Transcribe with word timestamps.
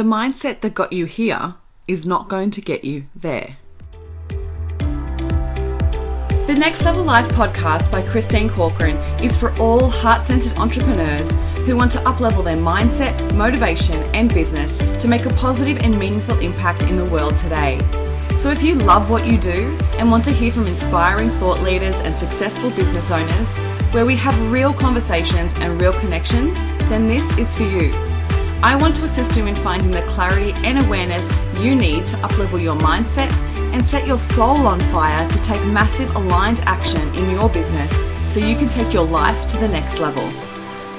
The 0.00 0.06
mindset 0.06 0.62
that 0.62 0.72
got 0.72 0.94
you 0.94 1.04
here 1.04 1.56
is 1.86 2.06
not 2.06 2.30
going 2.30 2.50
to 2.52 2.62
get 2.62 2.84
you 2.84 3.04
there. 3.14 3.58
The 6.46 6.56
Next 6.56 6.86
Level 6.86 7.04
Life 7.04 7.28
podcast 7.28 7.92
by 7.92 8.00
Christine 8.00 8.48
Corcoran 8.48 8.96
is 9.22 9.36
for 9.36 9.54
all 9.58 9.90
heart 9.90 10.24
centered 10.24 10.56
entrepreneurs 10.56 11.30
who 11.66 11.76
want 11.76 11.92
to 11.92 11.98
uplevel 11.98 12.42
their 12.42 12.56
mindset, 12.56 13.34
motivation, 13.34 14.02
and 14.14 14.32
business 14.32 14.78
to 15.02 15.06
make 15.06 15.26
a 15.26 15.34
positive 15.34 15.76
and 15.82 15.98
meaningful 15.98 16.38
impact 16.38 16.84
in 16.84 16.96
the 16.96 17.04
world 17.04 17.36
today. 17.36 17.78
So, 18.36 18.50
if 18.50 18.62
you 18.62 18.76
love 18.76 19.10
what 19.10 19.26
you 19.26 19.36
do 19.36 19.76
and 19.98 20.10
want 20.10 20.24
to 20.24 20.32
hear 20.32 20.50
from 20.50 20.66
inspiring 20.66 21.28
thought 21.28 21.60
leaders 21.60 21.96
and 21.96 22.14
successful 22.14 22.70
business 22.70 23.10
owners, 23.10 23.54
where 23.92 24.06
we 24.06 24.16
have 24.16 24.50
real 24.50 24.72
conversations 24.72 25.52
and 25.56 25.78
real 25.78 25.92
connections, 25.92 26.56
then 26.88 27.04
this 27.04 27.36
is 27.36 27.54
for 27.54 27.64
you. 27.64 28.09
I 28.62 28.76
want 28.76 28.94
to 28.96 29.04
assist 29.04 29.38
you 29.38 29.46
in 29.46 29.56
finding 29.56 29.90
the 29.90 30.02
clarity 30.02 30.52
and 30.66 30.78
awareness 30.78 31.26
you 31.62 31.74
need 31.74 32.06
to 32.08 32.16
uplevel 32.16 32.62
your 32.62 32.76
mindset 32.76 33.32
and 33.72 33.88
set 33.88 34.06
your 34.06 34.18
soul 34.18 34.66
on 34.66 34.78
fire 34.92 35.26
to 35.30 35.42
take 35.42 35.64
massive 35.68 36.14
aligned 36.14 36.60
action 36.66 37.00
in 37.14 37.30
your 37.30 37.48
business 37.48 37.90
so 38.34 38.38
you 38.38 38.54
can 38.56 38.68
take 38.68 38.92
your 38.92 39.06
life 39.06 39.48
to 39.48 39.56
the 39.56 39.68
next 39.68 39.98
level. 39.98 40.22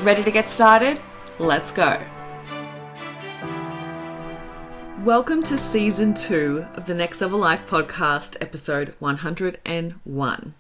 Ready 0.04 0.24
to 0.24 0.32
get 0.32 0.50
started? 0.50 1.00
Let's 1.38 1.72
go. 1.72 2.02
Welcome 5.04 5.44
to 5.44 5.56
season 5.56 6.16
two 6.16 6.66
of 6.74 6.88
the 6.88 6.96
Next 6.96 7.22
Level 7.22 7.38
Life 7.38 7.70
podcast, 7.70 8.38
episode 8.42 8.96
101. 8.98 10.54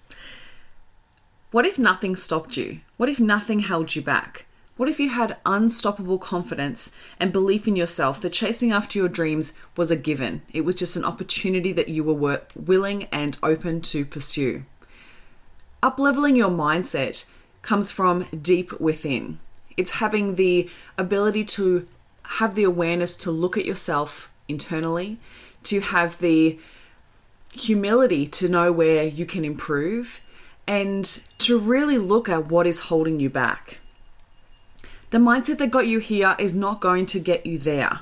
What 1.49 1.65
if 1.65 1.79
nothing 1.79 2.15
stopped 2.15 2.57
you? 2.57 2.81
What 2.97 3.09
if 3.09 3.19
nothing 3.19 3.61
held 3.61 3.95
you 3.95 4.03
back? 4.03 4.45
What 4.81 4.89
if 4.89 4.99
you 4.99 5.09
had 5.09 5.37
unstoppable 5.45 6.17
confidence 6.17 6.91
and 7.19 7.31
belief 7.31 7.67
in 7.67 7.75
yourself 7.75 8.19
that 8.21 8.33
chasing 8.33 8.71
after 8.71 8.97
your 8.97 9.07
dreams 9.07 9.53
was 9.77 9.91
a 9.91 9.95
given? 9.95 10.41
It 10.53 10.61
was 10.61 10.73
just 10.73 10.95
an 10.95 11.05
opportunity 11.05 11.71
that 11.71 11.89
you 11.89 12.03
were 12.03 12.41
willing 12.55 13.03
and 13.11 13.37
open 13.43 13.81
to 13.81 14.03
pursue. 14.03 14.63
Upleveling 15.83 16.35
your 16.35 16.49
mindset 16.49 17.25
comes 17.61 17.91
from 17.91 18.23
deep 18.23 18.81
within. 18.81 19.37
It's 19.77 19.99
having 20.01 20.33
the 20.33 20.67
ability 20.97 21.45
to 21.45 21.87
have 22.39 22.55
the 22.55 22.63
awareness 22.63 23.15
to 23.17 23.29
look 23.29 23.59
at 23.59 23.65
yourself 23.65 24.31
internally, 24.47 25.19
to 25.65 25.81
have 25.81 26.17
the 26.17 26.57
humility 27.53 28.25
to 28.25 28.49
know 28.49 28.71
where 28.71 29.03
you 29.03 29.27
can 29.27 29.45
improve, 29.45 30.21
and 30.65 31.05
to 31.37 31.59
really 31.59 31.99
look 31.99 32.27
at 32.27 32.47
what 32.47 32.65
is 32.65 32.79
holding 32.89 33.19
you 33.19 33.29
back. 33.29 33.77
The 35.11 35.17
mindset 35.17 35.57
that 35.57 35.71
got 35.71 35.87
you 35.87 35.99
here 35.99 36.37
is 36.39 36.55
not 36.55 36.79
going 36.79 37.05
to 37.07 37.19
get 37.19 37.45
you 37.45 37.57
there. 37.57 37.99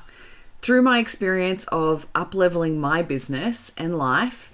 Through 0.62 0.82
my 0.82 1.00
experience 1.00 1.64
of 1.72 2.10
upleveling 2.12 2.76
my 2.76 3.02
business 3.02 3.72
and 3.76 3.98
life, 3.98 4.52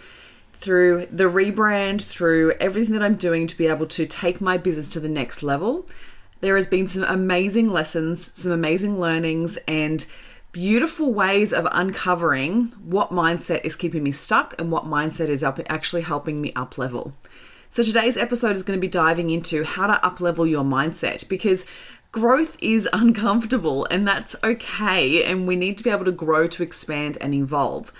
through 0.54 1.06
the 1.12 1.24
rebrand, 1.24 2.02
through 2.02 2.54
everything 2.58 2.94
that 2.94 3.02
I'm 3.02 3.16
doing 3.16 3.46
to 3.46 3.58
be 3.58 3.66
able 3.66 3.84
to 3.88 4.06
take 4.06 4.40
my 4.40 4.56
business 4.56 4.88
to 4.90 5.00
the 5.00 5.08
next 5.08 5.42
level, 5.42 5.84
there 6.40 6.56
has 6.56 6.66
been 6.66 6.88
some 6.88 7.04
amazing 7.04 7.70
lessons, 7.70 8.30
some 8.32 8.52
amazing 8.52 8.98
learnings, 8.98 9.58
and 9.68 10.06
beautiful 10.52 11.12
ways 11.12 11.52
of 11.52 11.68
uncovering 11.72 12.72
what 12.82 13.10
mindset 13.10 13.62
is 13.66 13.76
keeping 13.76 14.02
me 14.02 14.12
stuck 14.12 14.54
and 14.58 14.72
what 14.72 14.86
mindset 14.86 15.28
is 15.28 15.44
up 15.44 15.60
actually 15.68 16.02
helping 16.02 16.40
me 16.40 16.54
up 16.56 16.78
level. 16.78 17.12
So 17.68 17.82
today's 17.82 18.16
episode 18.16 18.56
is 18.56 18.62
going 18.62 18.78
to 18.78 18.80
be 18.80 18.88
diving 18.88 19.28
into 19.28 19.64
how 19.64 19.86
to 19.86 20.02
up 20.06 20.20
level 20.20 20.46
your 20.46 20.64
mindset 20.64 21.28
because 21.28 21.66
growth 22.12 22.56
is 22.60 22.88
uncomfortable 22.92 23.86
and 23.90 24.06
that's 24.06 24.36
okay. 24.42 25.24
And 25.24 25.46
we 25.46 25.56
need 25.56 25.78
to 25.78 25.84
be 25.84 25.90
able 25.90 26.04
to 26.04 26.12
grow 26.12 26.46
to 26.46 26.62
expand 26.62 27.18
and 27.20 27.34
evolve. 27.34 27.92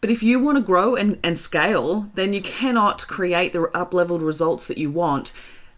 But 0.00 0.10
if 0.10 0.22
you 0.22 0.38
want 0.38 0.56
to 0.56 0.62
grow 0.62 0.94
and, 0.94 1.18
and 1.24 1.38
scale, 1.38 2.08
then 2.14 2.32
you 2.32 2.40
cannot 2.40 3.06
create 3.08 3.52
the 3.52 3.62
up 3.76 3.92
leveled 3.92 4.22
results 4.22 4.66
that 4.66 4.78
you 4.78 4.90
want 4.90 5.32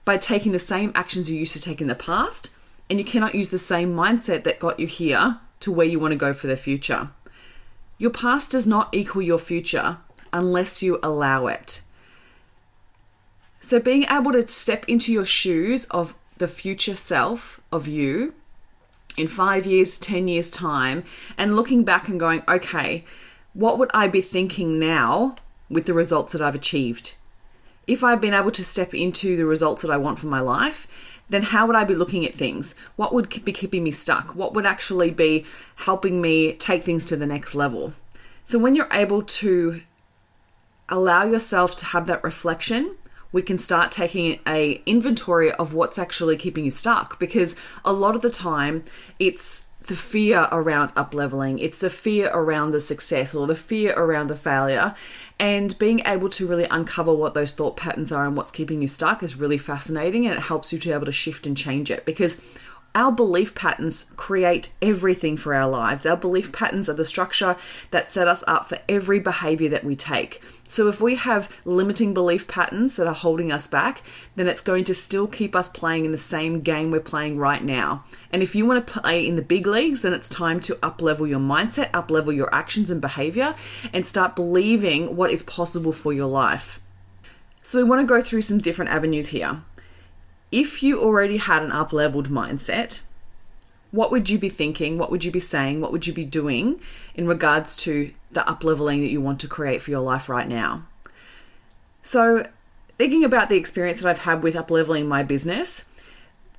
by 0.05 0.17
taking 0.17 0.53
the 0.53 0.59
same 0.59 0.93
actions 0.95 1.31
you 1.31 1.39
used 1.39 1.55
to 1.55 1.61
take 1.61 1.81
in 1.81 1.87
the 1.87 1.95
past. 1.95 2.51
And 2.89 2.99
you 2.99 3.05
cannot 3.05 3.35
use 3.35 3.51
the 3.51 3.59
same 3.59 3.95
mindset 3.95 4.45
that 4.45 4.59
got 4.59 4.81
you 4.81 4.87
here 4.87 5.39
to 5.61 5.73
where 5.73 5.87
you 5.87 6.01
want 6.01 6.13
to 6.13 6.17
go 6.17 6.33
for 6.33 6.49
the 6.49 6.57
future. 6.57 7.11
Your 7.99 8.11
past 8.11 8.51
does 8.51 8.67
not 8.67 8.89
equal 8.93 9.23
your 9.23 9.39
future 9.39 9.99
unless 10.33 10.83
you 10.83 10.99
allow 11.03 11.47
it. 11.47 11.83
So, 13.61 13.79
being 13.79 14.05
able 14.05 14.33
to 14.33 14.49
step 14.49 14.87
into 14.89 15.13
your 15.13 15.25
shoes 15.25 15.85
of 15.87 16.15
the 16.41 16.49
future 16.49 16.97
self 16.97 17.61
of 17.71 17.87
you 17.87 18.35
in 19.17 19.29
five 19.29 19.67
years, 19.67 19.99
10 19.99 20.27
years' 20.27 20.51
time, 20.51 21.05
and 21.37 21.55
looking 21.55 21.85
back 21.85 22.09
and 22.09 22.19
going, 22.19 22.43
okay, 22.49 23.05
what 23.53 23.79
would 23.79 23.91
I 23.93 24.09
be 24.09 24.23
thinking 24.23 24.79
now 24.79 25.37
with 25.69 25.85
the 25.85 25.93
results 25.93 26.33
that 26.33 26.41
I've 26.41 26.55
achieved? 26.55 27.15
If 27.87 28.03
I've 28.03 28.21
been 28.21 28.35
able 28.35 28.51
to 28.53 28.65
step 28.65 28.95
into 28.95 29.37
the 29.37 29.45
results 29.45 29.83
that 29.83 29.91
I 29.91 29.99
want 29.99 30.19
for 30.19 30.29
my 30.29 30.41
life, 30.41 30.89
then 31.29 31.43
how 31.43 31.67
would 31.67 31.77
I 31.77 31.85
be 31.85 31.95
looking 31.95 32.25
at 32.25 32.35
things? 32.35 32.75
What 32.97 33.13
would 33.13 33.45
be 33.45 33.53
keeping 33.53 33.85
me 33.85 33.91
stuck? 33.91 34.35
What 34.35 34.55
would 34.55 34.67
actually 34.67 35.11
be 35.11 35.45
helping 35.77 36.21
me 36.23 36.55
take 36.55 36.83
things 36.83 37.05
to 37.07 37.17
the 37.17 37.27
next 37.27 37.55
level? 37.55 37.93
So, 38.45 38.59
when 38.59 38.75
you're 38.75 38.89
able 38.93 39.23
to 39.23 39.83
allow 40.89 41.25
yourself 41.25 41.77
to 41.77 41.85
have 41.87 42.07
that 42.07 42.25
reflection 42.25 42.97
we 43.33 43.43
can 43.43 43.59
start 43.59 43.93
taking 43.93 44.41
a 44.47 44.83
inventory 44.87 45.53
of 45.53 45.75
what's 45.75 45.99
actually 45.99 46.37
keeping 46.37 46.65
you 46.65 46.71
stuck 46.71 47.19
because 47.19 47.55
a 47.85 47.93
lot 47.93 48.15
of 48.15 48.23
the 48.23 48.31
time 48.31 48.85
it's 49.19 49.67
the 49.87 49.97
fear 49.97 50.47
around 50.53 50.93
up 50.95 51.15
leveling, 51.15 51.59
it's 51.59 51.79
the 51.79 51.91
fear 51.91 52.31
around 52.33 52.71
the 52.71 52.81
success 52.81 53.35
or 53.35 53.47
the 53.47 53.57
fear 53.57 53.93
around 53.95 54.29
the 54.29 54.37
failure. 54.37 54.95
And 55.39 55.77
being 55.79 56.01
able 56.07 56.29
to 56.31 56.47
really 56.47 56.67
uncover 56.71 57.15
what 57.15 57.35
those 57.35 57.53
thought 57.53 57.77
patterns 57.77 58.13
are 58.13 58.27
and 58.27 58.37
what's 58.37 58.51
keeping 58.51 58.83
you 58.83 58.89
stuck 58.89 59.23
is 59.23 59.37
really 59.37 59.59
fascinating 59.59 60.27
and 60.27 60.37
it 60.37 60.43
helps 60.43 60.73
you 60.73 60.79
to 60.79 60.89
be 60.89 60.93
able 60.93 61.07
to 61.07 61.13
shift 61.13 61.47
and 61.47 61.57
change 61.57 61.91
it 61.91 62.05
because 62.05 62.39
our 62.95 63.13
belief 63.13 63.55
patterns 63.55 64.07
create 64.17 64.71
everything 64.83 65.37
for 65.37 65.55
our 65.55 65.69
lives. 65.69 66.05
Our 66.05 66.17
belief 66.17 66.53
patterns 66.53 66.89
are 66.89 66.95
the 66.95 67.05
structure 67.05 67.57
that 67.91 68.13
set 68.13 68.29
us 68.29 68.45
up 68.47 68.69
for 68.69 68.79
every 68.89 69.21
behavior 69.21 69.69
that 69.71 69.85
we 69.85 69.97
take. 69.97 70.43
So, 70.71 70.87
if 70.87 71.01
we 71.01 71.17
have 71.17 71.51
limiting 71.65 72.15
belief 72.15 72.47
patterns 72.47 72.95
that 72.95 73.09
are 73.09 73.13
holding 73.13 73.51
us 73.51 73.67
back, 73.67 74.03
then 74.37 74.47
it's 74.47 74.61
going 74.61 74.85
to 74.85 74.95
still 74.95 75.27
keep 75.27 75.57
us 75.57 75.69
playing 75.69 76.05
in 76.05 76.13
the 76.13 76.17
same 76.17 76.61
game 76.61 76.93
we're 76.93 77.01
playing 77.01 77.39
right 77.39 77.65
now. 77.65 78.05
And 78.33 78.41
if 78.41 78.55
you 78.55 78.65
want 78.65 78.87
to 78.87 79.01
play 79.01 79.27
in 79.27 79.35
the 79.35 79.43
big 79.43 79.67
leagues, 79.67 80.03
then 80.03 80.13
it's 80.13 80.29
time 80.29 80.61
to 80.61 80.79
up 80.81 81.03
level 81.03 81.27
your 81.27 81.41
mindset, 81.41 81.91
up 81.93 82.09
level 82.09 82.33
your 82.33 82.55
actions 82.55 82.89
and 82.89 83.01
behavior, 83.01 83.57
and 83.93 84.07
start 84.07 84.37
believing 84.37 85.17
what 85.17 85.33
is 85.33 85.43
possible 85.43 85.91
for 85.91 86.13
your 86.13 86.29
life. 86.29 86.79
So, 87.65 87.77
we 87.79 87.83
want 87.83 88.03
to 88.03 88.07
go 88.07 88.23
through 88.23 88.43
some 88.43 88.59
different 88.59 88.93
avenues 88.93 89.27
here 89.29 89.63
if 90.53 90.85
you 90.85 91.03
already 91.03 91.39
had 91.39 91.65
an 91.65 91.73
up 91.73 91.93
leveled 91.93 92.29
mindset, 92.29 93.01
what 93.91 94.11
would 94.11 94.31
you 94.31 94.39
be 94.39 94.49
thinking? 94.49 94.99
What 94.99 95.11
would 95.11 95.25
you 95.25 95.31
be 95.31 95.41
saying? 95.41 95.81
What 95.81 95.93
would 95.93 96.07
you 96.07 96.13
be 96.13 96.25
doing 96.25 96.81
in 97.15 97.27
regards 97.27 97.77
to 97.77 98.13
the 98.31 98.49
up 98.49 98.63
leveling 98.63 99.01
that 99.01 99.11
you 99.11 99.21
want 99.21 99.41
to 99.41 99.49
create 99.49 99.83
for 99.83 99.91
your 99.91 100.01
life 100.01 100.29
right 100.29 100.49
now? 100.49 100.85
So, 102.03 102.47
thinking 102.99 103.25
about 103.25 103.49
the 103.49 103.57
experience 103.57 104.01
that 104.01 104.09
I've 104.09 104.19
had 104.21 104.43
with 104.43 104.57
up 104.57 104.71
leveling 104.71 105.09
my 105.09 105.23
business, 105.23 105.85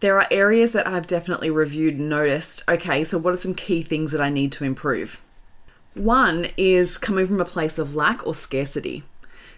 there 0.01 0.17
are 0.17 0.27
areas 0.29 0.71
that 0.73 0.87
I've 0.87 1.07
definitely 1.07 1.49
reviewed 1.49 1.97
and 1.97 2.09
noticed 2.09 2.63
okay, 2.67 3.03
so 3.03 3.17
what 3.17 3.33
are 3.33 3.37
some 3.37 3.55
key 3.55 3.81
things 3.81 4.11
that 4.11 4.21
I 4.21 4.29
need 4.29 4.51
to 4.53 4.65
improve? 4.65 5.21
One 5.93 6.47
is 6.57 6.97
coming 6.97 7.27
from 7.27 7.41
a 7.41 7.45
place 7.45 7.77
of 7.77 7.95
lack 7.95 8.25
or 8.25 8.33
scarcity. 8.33 9.03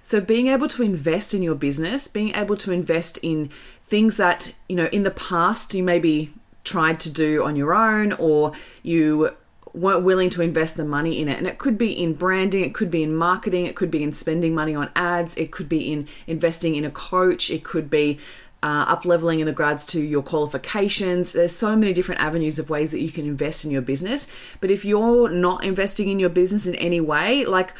So 0.01 0.19
being 0.19 0.47
able 0.47 0.67
to 0.67 0.83
invest 0.83 1.33
in 1.33 1.43
your 1.43 1.55
business, 1.55 2.07
being 2.07 2.35
able 2.35 2.57
to 2.57 2.71
invest 2.71 3.19
in 3.19 3.49
things 3.85 4.17
that, 4.17 4.53
you 4.67 4.75
know, 4.75 4.89
in 4.91 5.03
the 5.03 5.11
past 5.11 5.73
you 5.73 5.81
maybe 5.81 6.33
tried 6.63 6.99
to 7.01 7.11
do 7.11 7.43
on 7.43 7.55
your 7.55 7.73
own 7.73 8.13
or 8.13 8.53
you 8.81 9.31
weren't 9.73 10.03
willing 10.03 10.29
to 10.29 10.41
invest 10.41 10.77
the 10.77 10.85
money 10.85 11.19
in 11.19 11.27
it. 11.27 11.37
And 11.37 11.47
it 11.47 11.57
could 11.57 11.77
be 11.77 11.91
in 11.91 12.13
branding, 12.13 12.63
it 12.63 12.73
could 12.73 12.91
be 12.91 13.03
in 13.03 13.15
marketing, 13.15 13.65
it 13.65 13.75
could 13.75 13.89
be 13.89 14.03
in 14.03 14.13
spending 14.13 14.53
money 14.53 14.75
on 14.75 14.89
ads, 14.95 15.35
it 15.35 15.51
could 15.51 15.67
be 15.67 15.91
in 15.91 16.07
investing 16.27 16.75
in 16.75 16.85
a 16.85 16.91
coach, 16.91 17.49
it 17.49 17.63
could 17.63 17.89
be 17.89 18.19
uh, 18.61 18.85
up 18.87 19.03
leveling 19.03 19.41
in 19.41 19.55
to 19.55 20.01
your 20.01 20.23
qualifications. 20.23 21.33
There's 21.33 21.55
so 21.55 21.75
many 21.75 21.91
different 21.91 22.21
avenues 22.21 22.59
of 22.59 22.69
ways 22.69 22.91
that 22.91 23.01
you 23.01 23.11
can 23.11 23.25
invest 23.25 23.65
in 23.65 23.71
your 23.71 23.81
business. 23.81 24.27
But 24.61 24.71
if 24.71 24.85
you're 24.85 25.27
not 25.29 25.65
investing 25.65 26.07
in 26.07 26.19
your 26.19 26.29
business 26.29 26.65
in 26.65 26.75
any 26.75 27.01
way, 27.01 27.43
like 27.43 27.73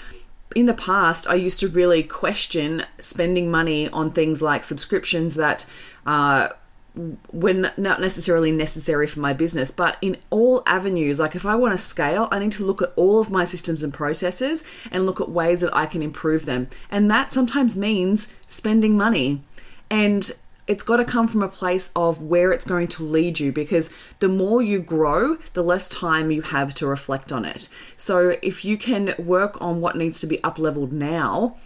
in 0.56 0.66
the 0.66 0.74
past, 0.74 1.26
I 1.28 1.36
used 1.36 1.60
to 1.62 1.70
really 1.70 2.04
question 2.04 2.84
spending 3.00 3.50
money 3.50 3.88
on 3.90 4.12
things 4.12 4.42
like 4.42 4.66
subscriptions 4.66 5.36
that 5.36 5.66
uh, 6.06 6.50
were 6.96 7.54
not 7.54 8.00
necessarily 8.00 8.52
necessary 8.52 9.08
for 9.08 9.20
my 9.20 9.34
business, 9.34 9.72
but 9.72 9.98
in 10.02 10.18
all 10.30 10.62
avenues, 10.66 11.20
like 11.20 11.36
if 11.36 11.46
I 11.46 11.56
want 11.56 11.74
to 11.74 11.78
scale, 11.78 12.28
I 12.32 12.40
need 12.40 12.52
to 12.54 12.66
look 12.66 12.82
at 12.82 12.94
all 12.96 13.20
of 13.20 13.32
my 13.32 13.46
systems 13.46 13.82
and 13.82 13.94
processes 13.94 14.64
and 14.92 15.06
look 15.06 15.20
at 15.20 15.30
ways 15.30 15.62
that 15.62 15.76
I 15.76 15.88
can 15.88 16.04
improve 16.04 16.46
them. 16.46 16.68
And 16.92 17.10
that 17.10 17.34
sometimes 17.34 17.76
means 17.76 18.28
spending 18.46 18.96
money. 18.96 19.44
And 19.90 20.32
it's 20.68 20.84
got 20.84 20.98
to 20.98 21.06
come 21.06 21.28
from 21.28 21.44
a 21.44 21.50
place 21.50 21.92
of 21.96 22.22
where 22.22 22.52
it's 22.52 22.66
going 22.66 22.88
to 22.88 23.04
lead 23.04 23.40
you 23.40 23.52
because 23.52 23.90
the 24.20 24.30
more 24.30 24.62
you 24.62 24.80
grow, 24.80 25.38
the 25.54 25.64
less 25.64 25.90
time 25.90 26.32
you 26.32 26.42
have 26.42 26.74
to 26.76 26.88
reflect 26.88 27.32
on 27.32 27.44
it. 27.44 27.70
So 27.98 28.38
if 28.42 28.64
you 28.64 28.78
can 28.78 29.16
work 29.18 29.60
on 29.62 29.82
what 29.82 29.98
needs 29.98 30.20
to 30.22 30.28
be 30.28 30.42
up 30.44 30.58
leveled 30.60 30.94
now 30.94 31.58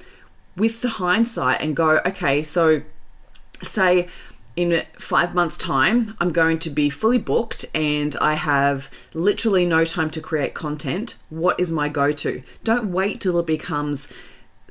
with 0.55 0.81
the 0.81 0.89
hindsight 0.89 1.61
and 1.61 1.75
go, 1.75 1.99
okay, 2.05 2.41
so 2.41 2.81
say 3.61 4.07
in 4.57 4.83
five 4.97 5.35
months' 5.35 5.57
time, 5.57 6.17
I'm 6.19 6.31
going 6.31 6.57
to 6.59 6.71
be 6.71 6.89
fully 6.89 7.19
booked 7.19 7.63
and 7.75 8.15
I 8.19 8.33
have 8.33 8.89
literally 9.13 9.67
no 9.67 9.85
time 9.85 10.09
to 10.09 10.19
create 10.19 10.55
content. 10.55 11.15
What 11.29 11.59
is 11.59 11.71
my 11.71 11.89
go 11.89 12.11
to? 12.11 12.41
Don't 12.63 12.91
wait 12.91 13.21
till 13.21 13.37
it 13.37 13.45
becomes 13.45 14.09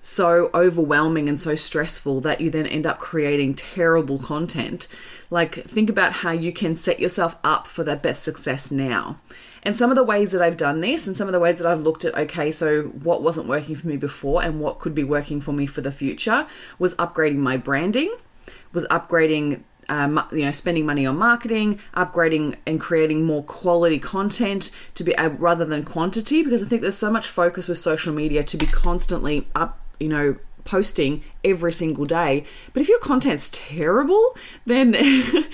so 0.01 0.51
overwhelming 0.53 1.29
and 1.29 1.41
so 1.41 1.55
stressful 1.55 2.21
that 2.21 2.41
you 2.41 2.51
then 2.51 2.67
end 2.67 2.85
up 2.85 2.99
creating 2.99 3.55
terrible 3.55 4.19
content. 4.19 4.89
Like, 5.31 5.55
think 5.55 5.89
about 5.89 6.15
how 6.15 6.33
you 6.33 6.53
can 6.53 6.75
set 6.75 6.99
yourself 6.99 7.37
up 7.45 7.69
for 7.69 7.85
that 7.85 8.03
best 8.03 8.25
success 8.25 8.73
now. 8.73 9.21
And 9.63 9.77
some 9.77 9.91
of 9.91 9.97
the 9.97 10.05
ways 10.05 10.33
that 10.33 10.43
I've 10.43 10.57
done 10.57 10.81
this, 10.81 11.07
and 11.07 11.17
some 11.17 11.29
of 11.29 11.33
the 11.33 11.41
ways 11.41 11.59
that 11.59 11.67
I've 11.67 11.83
looked 11.83 12.05
at, 12.05 12.15
okay, 12.15 12.51
so 12.51 12.83
what 12.83 13.23
wasn't 13.23 13.49
working 13.49 13.77
for 13.77 13.87
me 13.87 13.97
before 13.97 14.43
and 14.43 14.61
what 14.61 14.81
could 14.81 14.95
be 14.95 15.05
working 15.05 15.41
for 15.41 15.53
me 15.53 15.67
for 15.67 15.81
the 15.81 15.93
future, 15.93 16.47
was 16.79 16.95
upgrading 16.97 17.39
my 17.39 17.57
branding, 17.57 18.15
was 18.73 18.85
upgrading 18.87 19.63
um, 19.89 20.23
you 20.33 20.45
know, 20.45 20.51
spending 20.51 20.87
money 20.87 21.07
on 21.07 21.17
marketing, 21.17 21.81
upgrading 21.95 22.57
and 22.67 22.81
creating 22.81 23.25
more 23.25 23.43
quality 23.43 23.99
content 23.99 24.71
to 24.95 25.05
be 25.05 25.15
able, 25.19 25.37
rather 25.37 25.65
than 25.65 25.85
quantity, 25.85 26.43
because 26.43 26.63
I 26.63 26.67
think 26.67 26.83
there's 26.83 26.97
so 26.97 27.11
much 27.11 27.29
focus 27.29 27.69
with 27.69 27.79
social 27.79 28.13
media 28.13 28.43
to 28.43 28.57
be 28.57 28.67
constantly 28.67 29.47
up 29.55 29.81
you 30.01 30.09
know, 30.09 30.37
posting 30.65 31.23
every 31.45 31.73
single 31.73 32.05
day. 32.05 32.45
But 32.73 32.83
if 32.83 32.89
your 32.89 32.99
content's 32.99 33.49
terrible, 33.53 34.37
then 34.67 34.97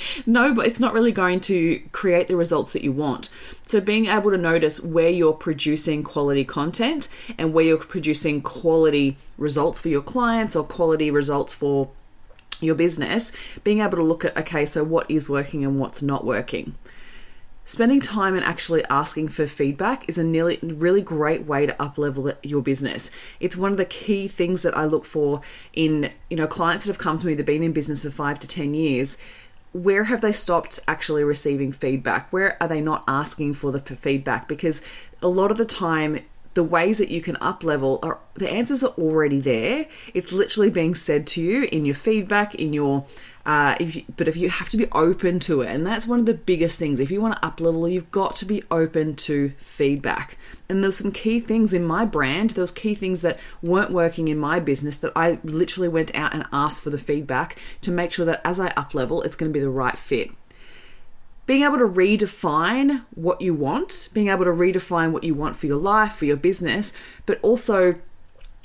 no, 0.27 0.55
but 0.55 0.67
it's 0.67 0.81
not 0.81 0.95
really 0.95 1.13
going 1.13 1.41
to 1.41 1.81
create 1.93 2.29
the 2.29 2.37
results 2.37 2.73
that 2.73 2.83
you 2.83 2.93
want. 2.93 3.29
So 3.67 3.81
being 3.81 4.07
able 4.07 4.31
to 4.31 4.39
notice 4.39 4.81
where 4.81 5.11
you're 5.11 5.35
producing 5.35 6.03
quality 6.03 6.45
content 6.45 7.09
and 7.39 7.53
where 7.53 7.65
you're 7.65 7.79
producing 7.79 8.41
quality 8.41 9.19
results 9.37 9.79
for 9.79 9.89
your 9.89 10.03
clients 10.03 10.57
or 10.57 10.65
quality 10.65 11.11
results 11.11 11.53
for 11.53 11.91
your 12.63 12.75
business, 12.75 13.33
being 13.65 13.81
able 13.81 13.99
to 13.99 14.03
look 14.03 14.25
at 14.25 14.37
okay, 14.37 14.67
so 14.67 14.85
what 14.85 15.11
is 15.11 15.29
working 15.29 15.65
and 15.65 15.79
what's 15.79 16.03
not 16.03 16.25
working. 16.25 16.75
Spending 17.65 18.01
time 18.01 18.35
and 18.35 18.45
actually 18.45 18.85
asking 18.87 19.29
for 19.29 19.47
feedback 19.47 20.05
is 20.09 20.19
a 20.19 20.25
nearly, 20.25 20.59
really 20.63 21.01
great 21.01 21.47
way 21.47 21.65
to 21.65 21.73
uplevel 21.75 22.37
your 22.43 22.61
business. 22.61 23.11
It's 23.39 23.57
one 23.57 23.71
of 23.71 23.79
the 23.79 23.85
key 23.85 24.27
things 24.27 24.63
that 24.63 24.77
I 24.77 24.85
look 24.85 25.05
for 25.05 25.43
in 25.73 26.11
you 26.29 26.37
know 26.37 26.49
clients 26.49 26.85
that 26.85 26.91
have 26.91 26.99
come 26.99 27.19
to 27.21 27.27
me 27.27 27.35
that 27.35 27.41
have 27.41 27.47
been 27.47 27.63
in 27.63 27.73
business 27.73 28.03
for 28.03 28.11
five 28.11 28.39
to 28.41 28.49
ten 28.49 28.75
years. 28.75 29.17
Where 29.73 30.05
have 30.05 30.21
they 30.21 30.33
stopped 30.33 30.81
actually 30.87 31.25
receiving 31.25 31.73
feedback? 31.73 32.31
Where 32.31 32.61
are 32.61 32.69
they 32.69 32.81
not 32.81 33.05
asking 33.07 33.55
for 33.55 33.73
the 33.73 33.81
feedback? 33.81 34.49
Because 34.49 34.83
a 35.23 35.29
lot 35.29 35.51
of 35.51 35.57
the 35.57 35.65
time 35.65 36.19
the 36.55 36.65
ways 36.65 36.99
that 36.99 37.11
you 37.11 37.21
can 37.21 37.37
up 37.41 37.65
level 37.65 37.99
are 38.03 38.19
the 38.35 38.51
answers 38.51 38.83
are 38.83 38.95
already 38.99 39.41
there. 39.41 39.87
It's 40.15 40.33
literally 40.33 40.71
being 40.71 40.95
said 40.95 41.27
to 41.29 41.43
you 41.43 41.65
in 41.65 41.85
your 41.85 41.95
feedback, 41.95 42.55
in 42.55 42.73
your 42.73 43.07
uh, 43.45 43.77
if 43.81 43.97
you, 43.97 44.05
but 44.17 44.29
if 44.29 44.37
you 44.37 44.49
have 44.49 44.69
to 44.69 44.77
be 44.77 44.87
open 44.93 45.41
to 45.41 45.63
it, 45.63 45.69
and 45.69 45.85
that's 45.85 46.07
one 46.07 46.21
of 46.21 46.27
the 46.27 46.35
biggest 46.35 46.79
things. 46.79 47.01
If 47.01 47.11
you 47.11 47.21
want 47.21 47.35
to 47.35 47.45
up 47.45 47.61
level, 47.61 47.89
you've 47.89 48.11
got 48.11 48.37
to 48.37 48.45
be 48.45 48.63
open 48.71 49.17
to 49.17 49.51
feedback. 49.59 50.39
And 50.69 50.83
there's 50.83 50.97
some 50.97 51.11
key 51.11 51.41
things 51.41 51.75
in 51.75 51.85
my 51.85 52.05
brand. 52.05 52.51
There 52.51 52.63
was 52.63 52.71
key 52.71 52.95
things 52.95 53.21
that 53.23 53.41
weren't 53.61 53.91
working 53.91 54.29
in 54.29 54.39
my 54.39 54.61
business 54.61 54.97
that 54.99 55.13
I 55.17 55.39
literally 55.43 55.89
went 55.89 56.15
out 56.15 56.33
and 56.33 56.47
asked 56.53 56.83
for 56.83 56.91
the 56.91 56.99
feedback 56.99 57.59
to 57.81 57.91
make 57.91 58.13
sure 58.13 58.25
that 58.27 58.41
as 58.45 58.61
I 58.61 58.69
up 58.69 58.95
level, 58.95 59.23
it's 59.23 59.37
going 59.37 59.51
to 59.51 59.59
be 59.59 59.63
the 59.63 59.71
right 59.71 59.99
fit 59.99 60.31
being 61.53 61.65
able 61.65 61.77
to 61.77 61.85
redefine 61.85 63.05
what 63.11 63.43
you 63.43 63.53
want, 63.53 64.09
being 64.15 64.29
able 64.29 64.43
to 64.43 64.51
redefine 64.51 65.13
what 65.13 65.23
you 65.23 65.35
want 65.35 65.55
for 65.55 65.67
your 65.67 65.77
life, 65.77 66.15
for 66.15 66.25
your 66.25 66.35
business, 66.35 66.95
but 67.27 67.39
also 67.43 67.95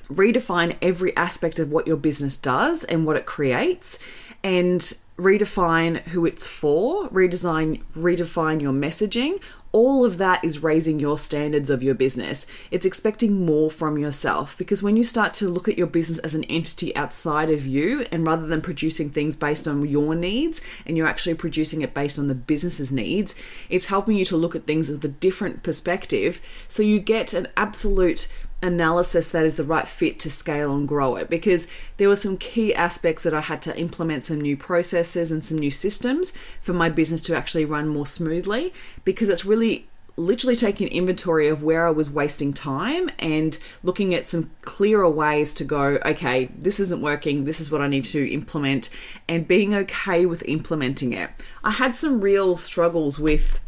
redefine 0.10 0.74
every 0.81 1.13
aspect 1.18 1.60
of 1.60 1.69
what 1.69 1.86
your 1.86 1.98
business 1.98 2.38
does 2.38 2.86
and 2.86 3.06
what 3.06 3.18
it 3.18 3.25
creates 3.25 4.00
and 4.42 4.80
redefine 5.18 6.00
who 6.12 6.25
it's 6.25 6.48
for, 6.48 7.10
redesign 7.10 7.84
redefine 7.94 8.62
your 8.62 8.72
messaging. 8.72 9.44
All 9.77 10.03
of 10.03 10.18
that 10.18 10.44
is 10.44 10.63
raising 10.63 11.00
your 11.00 11.19
standards 11.19 11.69
of 11.69 11.83
your 11.83 11.94
business. 11.94 12.47
It's 12.71 12.83
expecting 12.83 13.45
more 13.45 13.69
from 13.69 14.00
yourself 14.00 14.57
because 14.57 14.81
when 14.81 14.97
you 14.97 15.03
start 15.03 15.35
to 15.35 15.47
look 15.47 15.69
at 15.69 15.77
your 15.77 15.85
business 15.85 16.18
as 16.18 16.33
an 16.33 16.45
entity 16.45 16.95
outside 16.95 17.51
of 17.51 17.63
you 17.63 18.03
and 18.12 18.25
rather 18.25 18.47
than 18.47 18.59
producing 18.59 19.12
things 19.12 19.35
based 19.35 19.68
on 19.68 19.88
your 19.88 20.15
needs 20.15 20.62
and 20.88 20.97
you're 20.97 21.06
actually 21.06 21.35
producing 21.35 21.83
it 21.83 21.94
based 21.94 22.18
on 22.18 22.27
the 22.27 22.33
business's 22.33 22.91
needs, 22.91 23.35
it's 23.69 23.85
helping 23.85 24.18
you 24.18 24.25
to 24.25 24.35
look 24.35 24.56
at 24.56 24.65
things 24.65 24.89
with 24.89 25.06
a 25.06 25.09
different 25.09 25.62
perspective 25.62 26.41
so 26.68 26.81
you 26.81 27.00
get 27.00 27.35
an 27.35 27.47
absolute 27.56 28.27
analysis 28.63 29.27
that 29.30 29.45
is 29.45 29.56
the 29.56 29.63
right 29.63 29.88
fit 29.88 30.19
to 30.19 30.31
scale 30.31 30.74
and 30.74 30.88
grow 30.88 31.15
it 31.15 31.30
because 31.30 31.68
there 31.98 32.09
were 32.09 32.15
some 32.15 32.38
key 32.38 32.74
aspects 32.74 33.24
that 33.24 33.33
I 33.33 33.42
had 33.42 33.62
to 33.63 33.80
implement 33.80 34.24
some 34.24 34.42
new 34.42 34.57
processes 34.57 35.31
and 35.31 35.45
some 35.45 35.59
new 35.59 35.69
systems 35.69 36.33
for 36.59 36.74
my 36.74 36.89
business 36.89 37.21
to 37.24 37.36
actually 37.36 37.65
run 37.65 37.88
more 37.88 38.07
smoothly 38.07 38.74
because 39.06 39.30
it's 39.30 39.45
really 39.45 39.88
literally 40.19 40.56
taking 40.56 40.88
inventory 40.88 41.48
of 41.48 41.62
where 41.62 41.88
I 41.88 41.92
was 41.92 42.09
wasting 42.09 42.51
time 42.51 43.09
and 43.19 43.57
looking 43.83 44.15
at 44.15 44.25
some 44.25 44.50
clearer 44.62 45.09
ways 45.09 45.54
to 45.54 45.63
go, 45.63 46.00
okay, 46.04 46.45
this 46.57 46.80
isn't 46.80 47.01
working, 47.01 47.45
this 47.45 47.62
is 47.62 47.71
what 47.71 47.81
I 47.81 47.88
need 47.88 48.04
to 48.06 48.33
implement, 48.33 48.89
and 49.30 49.48
being 49.48 49.75
okay 49.75 50.25
with 50.25 50.42
implementing 50.48 51.13
it. 51.13 51.30
I 51.63 51.69
had 51.69 51.95
some 51.95 52.19
real 52.19 52.57
struggles 52.57 53.19
with 53.19 53.62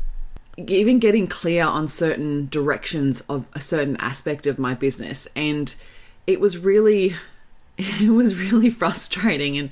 even 0.68 1.00
getting 1.00 1.28
clear 1.28 1.64
on 1.64 1.88
certain 1.88 2.48
directions 2.50 3.22
of 3.22 3.46
a 3.54 3.60
certain 3.60 3.96
aspect 3.98 4.48
of 4.48 4.60
my 4.60 4.74
business 4.74 5.28
and 5.36 5.76
it 6.28 6.40
was 6.40 6.58
really 6.58 7.16
it 7.78 8.12
was 8.12 8.36
really 8.36 8.70
frustrating. 8.82 9.58
And 9.58 9.70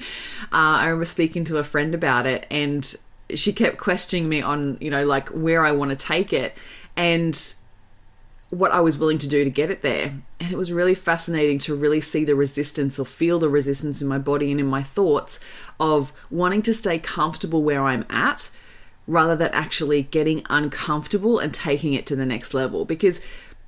uh, 0.51 0.80
i 0.81 0.86
remember 0.86 1.06
speaking 1.06 1.44
to 1.45 1.57
a 1.57 1.63
friend 1.63 1.94
about 1.94 2.25
it 2.25 2.45
and 2.50 2.95
she 3.34 3.51
kept 3.51 3.78
questioning 3.78 4.30
me 4.30 4.42
on 4.42 4.78
you 4.80 4.89
know 4.89 5.06
like 5.06 5.28
where 5.30 5.66
i 5.66 5.72
want 5.72 5.92
to 5.92 5.98
take 5.98 6.31
it 6.31 6.57
and 6.95 7.56
what 8.50 8.72
i 8.72 8.80
was 8.80 8.98
willing 8.98 9.18
to 9.18 9.28
do 9.28 9.44
to 9.44 9.50
get 9.50 9.69
it 9.69 9.81
there. 9.81 10.13
And 10.40 10.51
it 10.51 10.57
was 10.57 10.72
really 10.72 10.95
fascinating 10.95 11.60
to 11.60 11.75
really 11.75 12.00
see 12.00 12.24
the 12.24 12.36
resistance 12.36 12.98
or 12.98 13.06
feel 13.06 13.40
the 13.40 13.50
resistance 13.50 14.01
in 14.01 14.07
my 14.07 14.18
body 14.18 14.51
and 14.51 14.60
in 14.60 14.68
my 14.68 14.81
thoughts 14.81 15.40
of 15.80 16.13
wanting 16.31 16.62
to 16.63 16.74
stay 16.74 16.98
comfortable 16.98 17.62
where 17.62 17.83
i'm 17.83 18.06
at 18.10 18.50
rather 19.07 19.36
than 19.36 19.50
actually 19.54 20.04
getting 20.04 20.44
uncomfortable 20.50 21.39
and 21.39 21.54
taking 21.54 21.94
it 21.94 22.06
to 22.06 22.15
the 22.15 22.25
next 22.25 22.54
level 22.54 22.86
because 22.86 23.21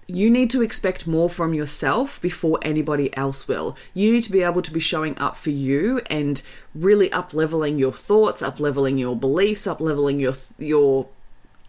you 0.06 0.30
need 0.30 0.50
to 0.50 0.63
expect 0.63 1.06
more 1.06 1.30
from 1.30 1.53
yourself 1.53 2.19
before 2.19 2.58
anybody 2.63 3.15
else 3.15 3.48
will. 3.48 3.77
You 3.93 4.12
need 4.12 4.24
to 4.24 4.31
be 4.31 4.41
able 4.41 4.63
to 4.63 4.72
be 4.72 4.79
showing 4.79 5.17
up 5.19 5.36
for 5.36 5.51
you 5.51 6.01
and 6.08 6.41
really 6.74 7.12
up 7.12 7.31
leveling 7.31 7.77
your 7.77 7.91
thoughts, 7.91 8.41
up 8.41 8.60
leveling 8.60 8.98
your 8.98 9.15
beliefs, 9.15 9.67
up 9.67 9.79
leveling 9.79 10.19
your 10.19 10.34
your 10.58 11.08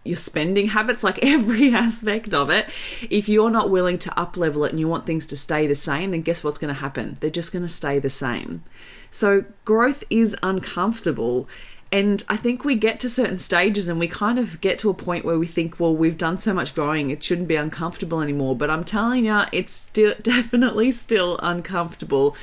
your 0.04 0.16
spending 0.16 0.68
habits, 0.68 1.04
like 1.04 1.18
every 1.22 1.74
aspect 1.74 2.32
of 2.32 2.48
it. 2.48 2.70
If 3.10 3.28
you're 3.28 3.50
not 3.50 3.68
willing 3.68 3.98
to 3.98 4.18
up 4.18 4.38
level 4.38 4.64
it 4.64 4.70
and 4.70 4.80
you 4.80 4.88
want 4.88 5.04
things 5.04 5.26
to 5.26 5.36
stay 5.36 5.66
the 5.66 5.74
same, 5.74 6.12
then 6.12 6.22
guess 6.22 6.42
what's 6.42 6.58
going 6.58 6.74
to 6.74 6.80
happen? 6.80 7.18
They're 7.20 7.28
just 7.28 7.52
going 7.52 7.64
to 7.64 7.68
stay 7.68 7.98
the 7.98 8.08
same. 8.08 8.62
So 9.10 9.44
growth 9.66 10.02
is 10.08 10.34
uncomfortable 10.42 11.46
and 11.92 12.24
I 12.28 12.36
think 12.36 12.64
we 12.64 12.76
get 12.76 13.00
to 13.00 13.10
certain 13.10 13.40
stages 13.40 13.88
and 13.88 13.98
we 13.98 14.06
kind 14.06 14.38
of 14.38 14.60
get 14.60 14.78
to 14.80 14.90
a 14.90 14.94
point 14.94 15.24
where 15.24 15.38
we 15.38 15.46
think, 15.46 15.80
well, 15.80 15.94
we've 15.94 16.16
done 16.16 16.38
so 16.38 16.54
much 16.54 16.74
growing, 16.74 17.10
it 17.10 17.22
shouldn't 17.22 17.48
be 17.48 17.56
uncomfortable 17.56 18.20
anymore. 18.20 18.54
But 18.54 18.70
I'm 18.70 18.84
telling 18.84 19.24
you, 19.24 19.42
it's 19.50 19.74
still 19.74 20.14
definitely 20.22 20.92
still 20.92 21.38
uncomfortable. 21.42 22.36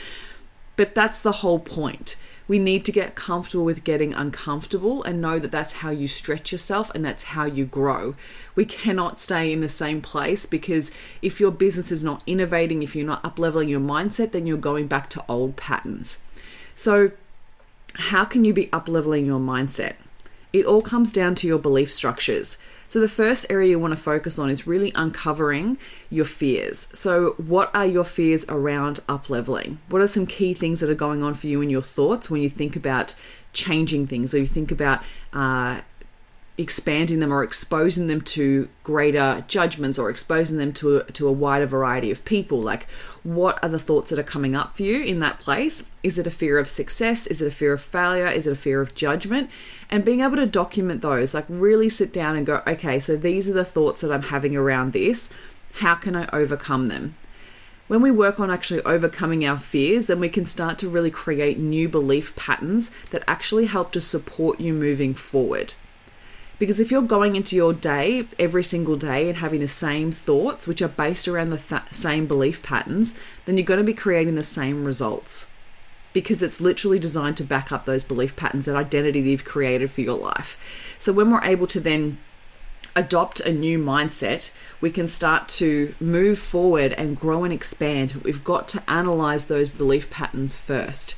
But 0.75 0.93
that's 0.93 1.21
the 1.21 1.31
whole 1.31 1.59
point. 1.59 2.17
We 2.47 2.59
need 2.59 2.85
to 2.85 2.91
get 2.91 3.15
comfortable 3.15 3.65
with 3.65 3.83
getting 3.83 4.13
uncomfortable 4.13 5.01
and 5.03 5.21
know 5.21 5.39
that 5.39 5.51
that's 5.51 5.73
how 5.73 5.89
you 5.89 6.07
stretch 6.07 6.51
yourself 6.51 6.91
and 6.93 7.03
that's 7.03 7.23
how 7.23 7.45
you 7.45 7.65
grow. 7.65 8.15
We 8.53 8.65
cannot 8.65 9.19
stay 9.19 9.51
in 9.51 9.61
the 9.61 9.69
same 9.69 10.01
place 10.01 10.45
because 10.45 10.91
if 11.21 11.39
your 11.39 11.51
business 11.51 11.91
is 11.91 12.03
not 12.03 12.21
innovating, 12.27 12.83
if 12.83 12.95
you're 12.95 13.07
not 13.07 13.25
up 13.25 13.39
leveling 13.39 13.69
your 13.69 13.79
mindset, 13.79 14.33
then 14.33 14.45
you're 14.45 14.57
going 14.57 14.87
back 14.87 15.09
to 15.11 15.25
old 15.27 15.55
patterns. 15.55 16.19
So, 16.75 17.11
how 17.97 18.25
can 18.25 18.45
you 18.45 18.53
be 18.53 18.71
up 18.71 18.87
leveling 18.87 19.25
your 19.25 19.39
mindset? 19.39 19.95
It 20.53 20.65
all 20.65 20.81
comes 20.81 21.11
down 21.11 21.35
to 21.35 21.47
your 21.47 21.59
belief 21.59 21.91
structures. 21.91 22.57
So, 22.87 23.01
the 23.01 23.09
first 23.09 23.45
area 23.49 23.71
you 23.71 23.79
want 23.79 23.91
to 23.91 24.01
focus 24.01 24.39
on 24.39 24.49
is 24.49 24.65
really 24.65 24.93
uncovering 24.95 25.77
your 26.09 26.23
fears. 26.23 26.87
So, 26.93 27.35
what 27.37 27.69
are 27.75 27.85
your 27.85 28.05
fears 28.05 28.45
around 28.47 29.01
up 29.09 29.29
leveling? 29.29 29.79
What 29.89 30.01
are 30.01 30.07
some 30.07 30.25
key 30.25 30.53
things 30.53 30.79
that 30.79 30.89
are 30.89 30.95
going 30.95 31.21
on 31.21 31.33
for 31.33 31.47
you 31.47 31.61
in 31.61 31.69
your 31.69 31.81
thoughts 31.81 32.29
when 32.29 32.41
you 32.41 32.49
think 32.49 32.75
about 32.75 33.13
changing 33.51 34.07
things 34.07 34.33
or 34.33 34.39
you 34.39 34.47
think 34.47 34.71
about 34.71 35.03
uh, 35.33 35.81
expanding 36.57 37.19
them 37.19 37.31
or 37.31 37.43
exposing 37.43 38.07
them 38.07 38.19
to 38.19 38.67
greater 38.83 39.43
judgments 39.47 39.99
or 39.99 40.09
exposing 40.09 40.57
them 40.57 40.73
to 40.73 40.97
a, 40.97 41.03
to 41.11 41.27
a 41.27 41.31
wider 41.31 41.67
variety 41.67 42.09
of 42.09 42.25
people. 42.25 42.59
Like 42.59 42.87
what 43.23 43.63
are 43.63 43.69
the 43.69 43.77
thoughts 43.77 44.09
that 44.09 44.17
are 44.17 44.23
coming 44.23 44.55
up 44.55 44.75
for 44.75 44.83
you 44.83 45.03
in 45.03 45.19
that 45.19 45.39
place? 45.39 45.83
Is 46.01 46.17
it 46.17 46.25
a 46.25 46.31
fear 46.31 46.57
of 46.57 46.67
success? 46.67 47.27
Is 47.27 47.41
it 47.41 47.47
a 47.47 47.51
fear 47.51 47.73
of 47.73 47.81
failure? 47.81 48.27
Is 48.27 48.47
it 48.47 48.53
a 48.53 48.55
fear 48.55 48.81
of 48.81 48.95
judgment? 48.95 49.51
And 49.89 50.03
being 50.03 50.21
able 50.21 50.37
to 50.37 50.47
document 50.47 51.01
those 51.01 51.35
like 51.35 51.45
really 51.47 51.89
sit 51.89 52.11
down 52.11 52.35
and 52.35 52.45
go 52.45 52.63
okay 52.65 52.99
so 52.99 53.15
these 53.15 53.47
are 53.47 53.53
the 53.53 53.65
thoughts 53.65 54.01
that 54.01 54.11
I'm 54.11 54.23
having 54.23 54.55
around 54.55 54.93
this. 54.93 55.29
How 55.75 55.93
can 55.93 56.15
I 56.15 56.27
overcome 56.33 56.87
them? 56.87 57.15
When 57.87 58.01
we 58.01 58.11
work 58.11 58.39
on 58.39 58.51
actually 58.51 58.81
overcoming 58.81 59.45
our 59.45 59.57
fears, 59.57 60.07
then 60.07 60.19
we 60.19 60.27
can 60.27 60.45
start 60.45 60.77
to 60.79 60.89
really 60.89 61.11
create 61.11 61.57
new 61.57 61.87
belief 61.87 62.35
patterns 62.35 62.91
that 63.11 63.23
actually 63.27 63.67
help 63.67 63.93
to 63.93 64.01
support 64.01 64.59
you 64.59 64.73
moving 64.73 65.13
forward. 65.13 65.75
Because 66.59 66.79
if 66.79 66.89
you're 66.89 67.03
going 67.03 67.35
into 67.35 67.55
your 67.55 67.73
day 67.73 68.25
every 68.39 68.63
single 68.63 68.95
day 68.95 69.29
and 69.29 69.37
having 69.37 69.59
the 69.59 69.67
same 69.67 70.11
thoughts, 70.11 70.67
which 70.67 70.81
are 70.81 70.87
based 70.87 71.27
around 71.27 71.49
the 71.49 71.57
th- 71.57 71.83
same 71.91 72.25
belief 72.25 72.63
patterns, 72.63 73.13
then 73.45 73.57
you're 73.57 73.65
going 73.65 73.79
to 73.79 73.83
be 73.83 73.93
creating 73.93 74.35
the 74.35 74.43
same 74.43 74.83
results. 74.83 75.47
Because 76.13 76.41
it's 76.41 76.59
literally 76.59 76.97
designed 76.97 77.37
to 77.37 77.43
back 77.43 77.71
up 77.71 77.85
those 77.85 78.03
belief 78.03 78.35
patterns, 78.35 78.65
that 78.65 78.75
identity 78.75 79.21
that 79.21 79.29
you've 79.29 79.45
created 79.45 79.91
for 79.91 80.01
your 80.01 80.17
life. 80.17 80.95
So 80.97 81.13
when 81.13 81.29
we're 81.29 81.43
able 81.43 81.67
to 81.67 81.79
then 81.79 82.17
adopt 82.95 83.39
a 83.41 83.53
new 83.53 83.77
mindset, 83.77 84.51
we 84.81 84.89
can 84.89 85.07
start 85.07 85.47
to 85.47 85.93
move 85.99 86.39
forward 86.39 86.93
and 86.93 87.19
grow 87.19 87.43
and 87.43 87.53
expand. 87.53 88.13
We've 88.23 88.43
got 88.43 88.67
to 88.69 88.83
analyze 88.89 89.45
those 89.45 89.69
belief 89.69 90.09
patterns 90.09 90.55
first. 90.55 91.15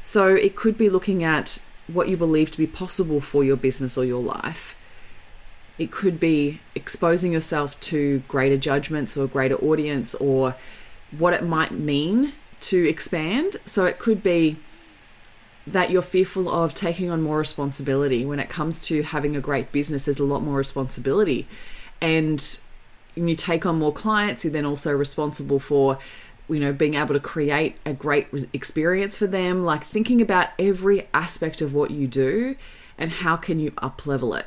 So 0.00 0.28
it 0.28 0.54
could 0.54 0.78
be 0.78 0.88
looking 0.88 1.24
at 1.24 1.60
what 1.88 2.08
you 2.08 2.16
believe 2.16 2.50
to 2.52 2.58
be 2.58 2.66
possible 2.66 3.20
for 3.20 3.42
your 3.42 3.56
business 3.56 3.98
or 3.98 4.04
your 4.04 4.22
life. 4.22 4.76
It 5.78 5.90
could 5.90 6.20
be 6.20 6.60
exposing 6.74 7.32
yourself 7.32 7.78
to 7.80 8.22
greater 8.28 8.56
judgments 8.56 9.16
or 9.16 9.26
greater 9.26 9.56
audience 9.56 10.14
or 10.16 10.56
what 11.16 11.32
it 11.32 11.42
might 11.44 11.72
mean 11.72 12.32
to 12.60 12.88
expand. 12.88 13.56
So 13.64 13.86
it 13.86 13.98
could 13.98 14.22
be 14.22 14.56
that 15.66 15.90
you're 15.90 16.02
fearful 16.02 16.48
of 16.50 16.74
taking 16.74 17.10
on 17.10 17.22
more 17.22 17.38
responsibility. 17.38 18.24
When 18.24 18.40
it 18.40 18.48
comes 18.48 18.82
to 18.82 19.02
having 19.02 19.36
a 19.36 19.40
great 19.40 19.70
business, 19.70 20.04
there's 20.04 20.18
a 20.18 20.24
lot 20.24 20.42
more 20.42 20.56
responsibility. 20.56 21.46
And 22.00 22.58
when 23.14 23.28
you 23.28 23.36
take 23.36 23.66
on 23.66 23.78
more 23.78 23.92
clients, 23.92 24.44
you're 24.44 24.52
then 24.52 24.64
also 24.64 24.92
responsible 24.92 25.58
for 25.58 25.98
you 26.48 26.58
know 26.58 26.72
being 26.72 26.94
able 26.94 27.14
to 27.14 27.20
create 27.20 27.76
a 27.84 27.92
great 27.92 28.28
experience 28.52 29.16
for 29.18 29.26
them 29.26 29.64
like 29.64 29.84
thinking 29.84 30.20
about 30.20 30.48
every 30.58 31.06
aspect 31.12 31.60
of 31.60 31.74
what 31.74 31.90
you 31.90 32.06
do 32.06 32.56
and 32.96 33.10
how 33.10 33.36
can 33.36 33.60
you 33.60 33.72
up 33.78 34.06
level 34.06 34.34
it 34.34 34.46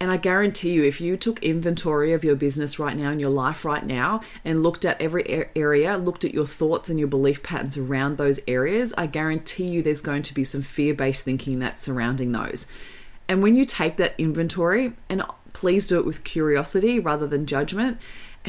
and 0.00 0.12
I 0.12 0.16
guarantee 0.16 0.72
you, 0.72 0.84
if 0.84 1.00
you 1.00 1.16
took 1.16 1.42
inventory 1.42 2.12
of 2.12 2.22
your 2.22 2.36
business 2.36 2.78
right 2.78 2.96
now 2.96 3.10
and 3.10 3.20
your 3.20 3.30
life 3.30 3.64
right 3.64 3.84
now 3.84 4.20
and 4.44 4.62
looked 4.62 4.84
at 4.84 5.00
every 5.00 5.48
area, 5.56 5.96
looked 5.96 6.24
at 6.24 6.32
your 6.32 6.46
thoughts 6.46 6.88
and 6.88 7.00
your 7.00 7.08
belief 7.08 7.42
patterns 7.42 7.76
around 7.76 8.16
those 8.16 8.38
areas, 8.46 8.94
I 8.96 9.06
guarantee 9.06 9.66
you 9.66 9.82
there's 9.82 10.00
going 10.00 10.22
to 10.22 10.34
be 10.34 10.44
some 10.44 10.62
fear 10.62 10.94
based 10.94 11.24
thinking 11.24 11.58
that's 11.58 11.82
surrounding 11.82 12.30
those. 12.30 12.68
And 13.28 13.42
when 13.42 13.56
you 13.56 13.64
take 13.64 13.96
that 13.96 14.14
inventory, 14.18 14.92
and 15.08 15.22
please 15.52 15.88
do 15.88 15.98
it 15.98 16.06
with 16.06 16.22
curiosity 16.22 17.00
rather 17.00 17.26
than 17.26 17.44
judgment, 17.44 17.98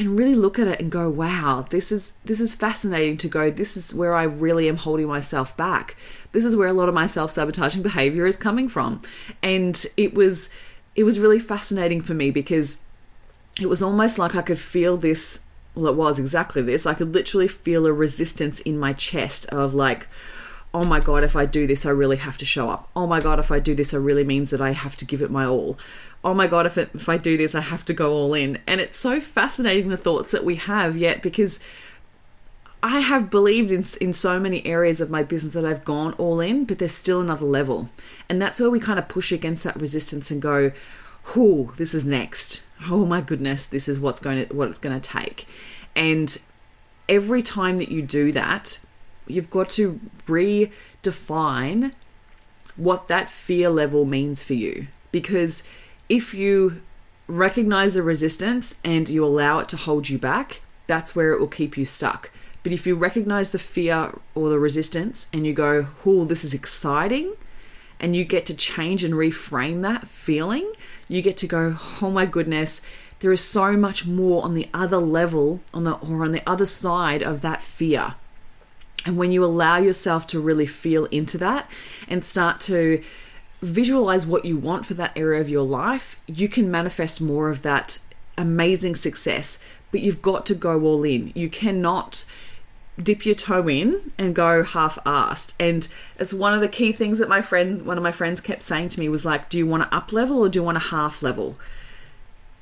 and 0.00 0.18
really 0.18 0.34
look 0.34 0.58
at 0.58 0.66
it 0.66 0.80
and 0.80 0.90
go 0.90 1.10
wow 1.10 1.60
this 1.68 1.92
is 1.92 2.14
this 2.24 2.40
is 2.40 2.54
fascinating 2.54 3.18
to 3.18 3.28
go 3.28 3.50
this 3.50 3.76
is 3.76 3.94
where 3.94 4.14
i 4.14 4.22
really 4.22 4.66
am 4.66 4.78
holding 4.78 5.06
myself 5.06 5.54
back. 5.56 5.94
This 6.32 6.44
is 6.44 6.56
where 6.56 6.68
a 6.68 6.72
lot 6.72 6.88
of 6.88 6.94
my 6.94 7.06
self-sabotaging 7.06 7.82
behavior 7.82 8.26
is 8.26 8.36
coming 8.36 8.68
from. 8.68 9.02
And 9.42 9.84
it 9.96 10.14
was 10.14 10.48
it 10.94 11.04
was 11.04 11.18
really 11.18 11.38
fascinating 11.38 12.00
for 12.00 12.14
me 12.14 12.30
because 12.30 12.78
it 13.60 13.66
was 13.66 13.82
almost 13.82 14.18
like 14.18 14.34
i 14.34 14.42
could 14.42 14.58
feel 14.58 14.96
this 14.96 15.40
well 15.74 15.92
it 15.92 15.96
was 15.96 16.18
exactly 16.18 16.62
this. 16.62 16.86
I 16.86 16.94
could 16.94 17.14
literally 17.14 17.46
feel 17.46 17.86
a 17.86 17.92
resistance 17.92 18.60
in 18.60 18.78
my 18.78 18.92
chest 18.94 19.46
of 19.46 19.74
like 19.74 20.08
oh 20.72 20.84
my 20.84 21.00
god 21.00 21.24
if 21.24 21.34
i 21.34 21.44
do 21.44 21.66
this 21.66 21.84
i 21.84 21.90
really 21.90 22.16
have 22.16 22.36
to 22.36 22.44
show 22.44 22.70
up 22.70 22.88
oh 22.94 23.06
my 23.06 23.20
god 23.20 23.38
if 23.38 23.50
i 23.50 23.58
do 23.58 23.74
this 23.74 23.92
it 23.92 23.98
really 23.98 24.24
means 24.24 24.50
that 24.50 24.60
i 24.60 24.72
have 24.72 24.96
to 24.96 25.04
give 25.04 25.22
it 25.22 25.30
my 25.30 25.44
all 25.44 25.78
oh 26.24 26.34
my 26.34 26.46
god 26.46 26.66
if, 26.66 26.78
it, 26.78 26.90
if 26.94 27.08
i 27.08 27.16
do 27.16 27.36
this 27.36 27.54
i 27.54 27.60
have 27.60 27.84
to 27.84 27.92
go 27.92 28.12
all 28.12 28.34
in 28.34 28.58
and 28.66 28.80
it's 28.80 28.98
so 28.98 29.20
fascinating 29.20 29.88
the 29.88 29.96
thoughts 29.96 30.30
that 30.30 30.44
we 30.44 30.56
have 30.56 30.96
yet 30.96 31.22
because 31.22 31.60
I 32.82 33.00
have 33.00 33.30
believed 33.30 33.70
in 33.70 33.84
in 34.00 34.12
so 34.12 34.40
many 34.40 34.64
areas 34.64 35.00
of 35.00 35.10
my 35.10 35.22
business 35.22 35.52
that 35.52 35.66
I've 35.66 35.84
gone 35.84 36.14
all 36.14 36.40
in, 36.40 36.64
but 36.64 36.78
there's 36.78 36.92
still 36.92 37.20
another 37.20 37.44
level, 37.44 37.90
and 38.28 38.40
that's 38.40 38.58
where 38.58 38.70
we 38.70 38.80
kind 38.80 38.98
of 38.98 39.08
push 39.08 39.32
against 39.32 39.64
that 39.64 39.78
resistance 39.78 40.30
and 40.30 40.40
go, 40.40 40.72
"Whoo, 41.34 41.74
this 41.76 41.92
is 41.92 42.06
next. 42.06 42.62
Oh 42.88 43.04
my 43.04 43.20
goodness, 43.20 43.66
this 43.66 43.86
is 43.86 44.00
what's 44.00 44.20
going 44.20 44.46
to 44.46 44.54
what 44.54 44.70
it's 44.70 44.78
going 44.78 44.98
to 44.98 45.08
take." 45.08 45.46
And 45.94 46.38
every 47.08 47.42
time 47.42 47.76
that 47.76 47.90
you 47.90 48.00
do 48.00 48.32
that, 48.32 48.80
you've 49.30 49.50
got 49.50 49.68
to 49.70 50.00
redefine 50.26 51.92
what 52.76 53.06
that 53.08 53.30
fear 53.30 53.68
level 53.70 54.04
means 54.04 54.42
for 54.42 54.54
you, 54.54 54.86
because 55.12 55.62
if 56.08 56.34
you 56.34 56.82
recognize 57.26 57.94
the 57.94 58.02
resistance 58.02 58.74
and 58.84 59.08
you 59.08 59.24
allow 59.24 59.58
it 59.60 59.68
to 59.68 59.76
hold 59.76 60.08
you 60.08 60.18
back, 60.18 60.62
that's 60.86 61.14
where 61.14 61.32
it 61.32 61.40
will 61.40 61.46
keep 61.46 61.76
you 61.76 61.84
stuck. 61.84 62.30
But 62.62 62.72
if 62.72 62.86
you 62.86 62.94
recognize 62.94 63.50
the 63.50 63.58
fear 63.58 64.18
or 64.34 64.48
the 64.48 64.58
resistance 64.58 65.28
and 65.32 65.46
you 65.46 65.52
go, 65.52 65.86
oh, 66.04 66.24
this 66.24 66.44
is 66.44 66.52
exciting, 66.52 67.34
and 67.98 68.16
you 68.16 68.24
get 68.24 68.46
to 68.46 68.54
change 68.54 69.04
and 69.04 69.14
reframe 69.14 69.82
that 69.82 70.08
feeling, 70.08 70.72
you 71.06 71.20
get 71.22 71.36
to 71.36 71.46
go, 71.46 71.76
oh 72.00 72.10
my 72.10 72.24
goodness, 72.24 72.80
there 73.20 73.30
is 73.30 73.44
so 73.44 73.76
much 73.76 74.06
more 74.06 74.42
on 74.42 74.54
the 74.54 74.68
other 74.72 74.96
level 74.96 75.60
on 75.74 75.84
the 75.84 75.92
or 75.92 76.24
on 76.24 76.32
the 76.32 76.42
other 76.48 76.64
side 76.64 77.22
of 77.22 77.42
that 77.42 77.62
fear. 77.62 78.14
And 79.06 79.16
when 79.16 79.32
you 79.32 79.44
allow 79.44 79.78
yourself 79.78 80.26
to 80.28 80.40
really 80.40 80.66
feel 80.66 81.06
into 81.06 81.38
that 81.38 81.70
and 82.06 82.24
start 82.24 82.60
to 82.62 83.02
visualize 83.62 84.26
what 84.26 84.44
you 84.44 84.56
want 84.56 84.86
for 84.86 84.94
that 84.94 85.12
area 85.16 85.40
of 85.40 85.48
your 85.48 85.64
life, 85.64 86.16
you 86.26 86.48
can 86.48 86.70
manifest 86.70 87.20
more 87.20 87.48
of 87.48 87.62
that 87.62 87.98
amazing 88.36 88.96
success. 88.96 89.58
But 89.90 90.00
you've 90.00 90.22
got 90.22 90.46
to 90.46 90.54
go 90.54 90.82
all 90.82 91.02
in. 91.02 91.32
You 91.34 91.48
cannot 91.48 92.24
dip 93.02 93.24
your 93.24 93.34
toe 93.34 93.68
in 93.68 94.12
and 94.18 94.34
go 94.34 94.62
half-assed. 94.62 95.54
And 95.58 95.88
it's 96.18 96.34
one 96.34 96.52
of 96.52 96.60
the 96.60 96.68
key 96.68 96.92
things 96.92 97.18
that 97.18 97.28
my 97.28 97.40
friend, 97.40 97.82
one 97.82 97.96
of 97.96 98.02
my 98.02 98.12
friends 98.12 98.40
kept 98.40 98.62
saying 98.62 98.90
to 98.90 99.00
me 99.00 99.08
was 99.08 99.24
like, 99.24 99.48
do 99.48 99.56
you 99.56 99.66
want 99.66 99.82
to 99.82 99.96
up 99.96 100.12
level 100.12 100.40
or 100.40 100.48
do 100.48 100.58
you 100.58 100.62
want 100.62 100.76
to 100.76 100.90
half 100.90 101.22
level? 101.22 101.56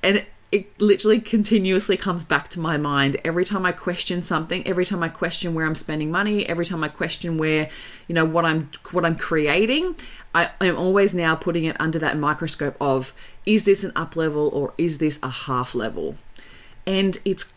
And 0.03 0.25
it, 0.51 0.59
it 0.61 0.81
literally 0.81 1.21
continuously 1.21 1.97
comes 1.97 2.25
back 2.25 2.49
to 2.49 2.61
my 2.61 2.77
mind 2.77 3.17
every 3.25 3.45
time 3.45 3.67
I 3.67 3.73
question 3.73 4.23
something, 4.23 4.67
every 4.67 4.85
time 4.85 5.03
I 5.03 5.09
question 5.09 5.55
where 5.55 5.67
I'm 5.67 5.75
spending 5.75 6.11
money, 6.11 6.49
every 6.49 6.65
time 6.65 6.83
I 6.83 6.89
question 6.89 7.39
where, 7.39 7.69
you 8.07 8.15
know, 8.15 8.25
what 8.25 8.45
I'm 8.45 8.71
what 8.93 9.05
I'm 9.05 9.17
creating, 9.17 9.97
I 10.35 10.51
am 10.61 10.77
always 10.77 11.15
now 11.15 11.35
putting 11.35 11.65
it 11.65 11.77
under 11.81 11.99
that 11.99 12.17
microscope 12.17 12.77
of 12.81 13.13
is 13.47 13.65
this 13.65 13.85
an 13.85 13.93
up 13.97 14.17
level 14.17 14.49
or 14.49 14.75
is 14.79 14.99
this 14.99 15.19
a 15.23 15.31
half 15.31 15.75
level? 15.75 16.17
And 16.87 17.19
it's 17.25 17.53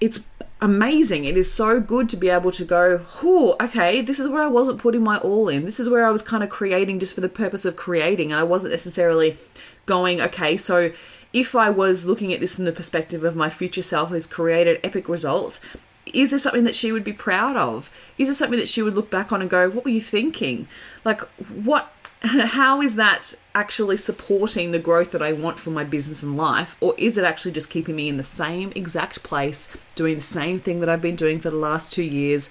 it's 0.00 0.24
amazing. 0.62 1.24
It 1.24 1.36
is 1.36 1.52
so 1.52 1.80
good 1.80 2.08
to 2.10 2.16
be 2.16 2.28
able 2.28 2.52
to 2.52 2.64
go, 2.64 3.04
oh, 3.22 3.56
okay, 3.60 4.00
this 4.00 4.18
is 4.18 4.28
where 4.28 4.42
I 4.42 4.46
wasn't 4.46 4.78
putting 4.78 5.02
my 5.02 5.18
all 5.18 5.48
in. 5.48 5.64
This 5.64 5.80
is 5.80 5.88
where 5.88 6.06
I 6.06 6.10
was 6.10 6.22
kind 6.22 6.42
of 6.42 6.50
creating 6.50 6.98
just 6.98 7.14
for 7.14 7.20
the 7.20 7.28
purpose 7.28 7.64
of 7.64 7.76
creating. 7.76 8.30
And 8.30 8.40
I 8.40 8.44
wasn't 8.44 8.72
necessarily 8.72 9.38
going, 9.86 10.20
okay, 10.20 10.56
so 10.56 10.92
if 11.32 11.54
I 11.54 11.70
was 11.70 12.06
looking 12.06 12.32
at 12.32 12.40
this 12.40 12.56
from 12.56 12.64
the 12.64 12.72
perspective 12.72 13.24
of 13.24 13.36
my 13.36 13.50
future 13.50 13.82
self 13.82 14.08
who's 14.08 14.26
created 14.26 14.80
epic 14.82 15.08
results, 15.08 15.60
is 16.06 16.30
there 16.30 16.38
something 16.38 16.64
that 16.64 16.74
she 16.74 16.92
would 16.92 17.04
be 17.04 17.12
proud 17.12 17.56
of? 17.56 17.90
Is 18.18 18.28
there 18.28 18.34
something 18.34 18.58
that 18.58 18.68
she 18.68 18.82
would 18.82 18.94
look 18.94 19.10
back 19.10 19.32
on 19.32 19.40
and 19.40 19.50
go, 19.50 19.68
what 19.70 19.84
were 19.84 19.90
you 19.90 20.00
thinking? 20.00 20.66
Like, 21.04 21.20
what 21.48 21.92
how 22.22 22.82
is 22.82 22.96
that 22.96 23.34
actually 23.54 23.96
supporting 23.96 24.72
the 24.72 24.78
growth 24.78 25.10
that 25.12 25.22
I 25.22 25.32
want 25.32 25.58
for 25.58 25.70
my 25.70 25.84
business 25.84 26.22
and 26.22 26.36
life? 26.36 26.76
Or 26.80 26.94
is 26.98 27.16
it 27.16 27.24
actually 27.24 27.52
just 27.52 27.70
keeping 27.70 27.96
me 27.96 28.08
in 28.08 28.18
the 28.18 28.22
same 28.22 28.72
exact 28.74 29.22
place, 29.22 29.68
doing 29.94 30.16
the 30.16 30.22
same 30.22 30.58
thing 30.58 30.80
that 30.80 30.88
I've 30.88 31.00
been 31.00 31.16
doing 31.16 31.40
for 31.40 31.50
the 31.50 31.56
last 31.56 31.92
two 31.92 32.02
years? 32.02 32.50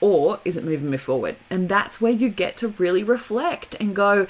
Or 0.00 0.40
is 0.44 0.56
it 0.56 0.64
moving 0.64 0.90
me 0.90 0.98
forward? 0.98 1.36
And 1.48 1.68
that's 1.68 2.00
where 2.00 2.12
you 2.12 2.28
get 2.28 2.56
to 2.58 2.68
really 2.68 3.02
reflect 3.02 3.76
and 3.80 3.96
go, 3.96 4.26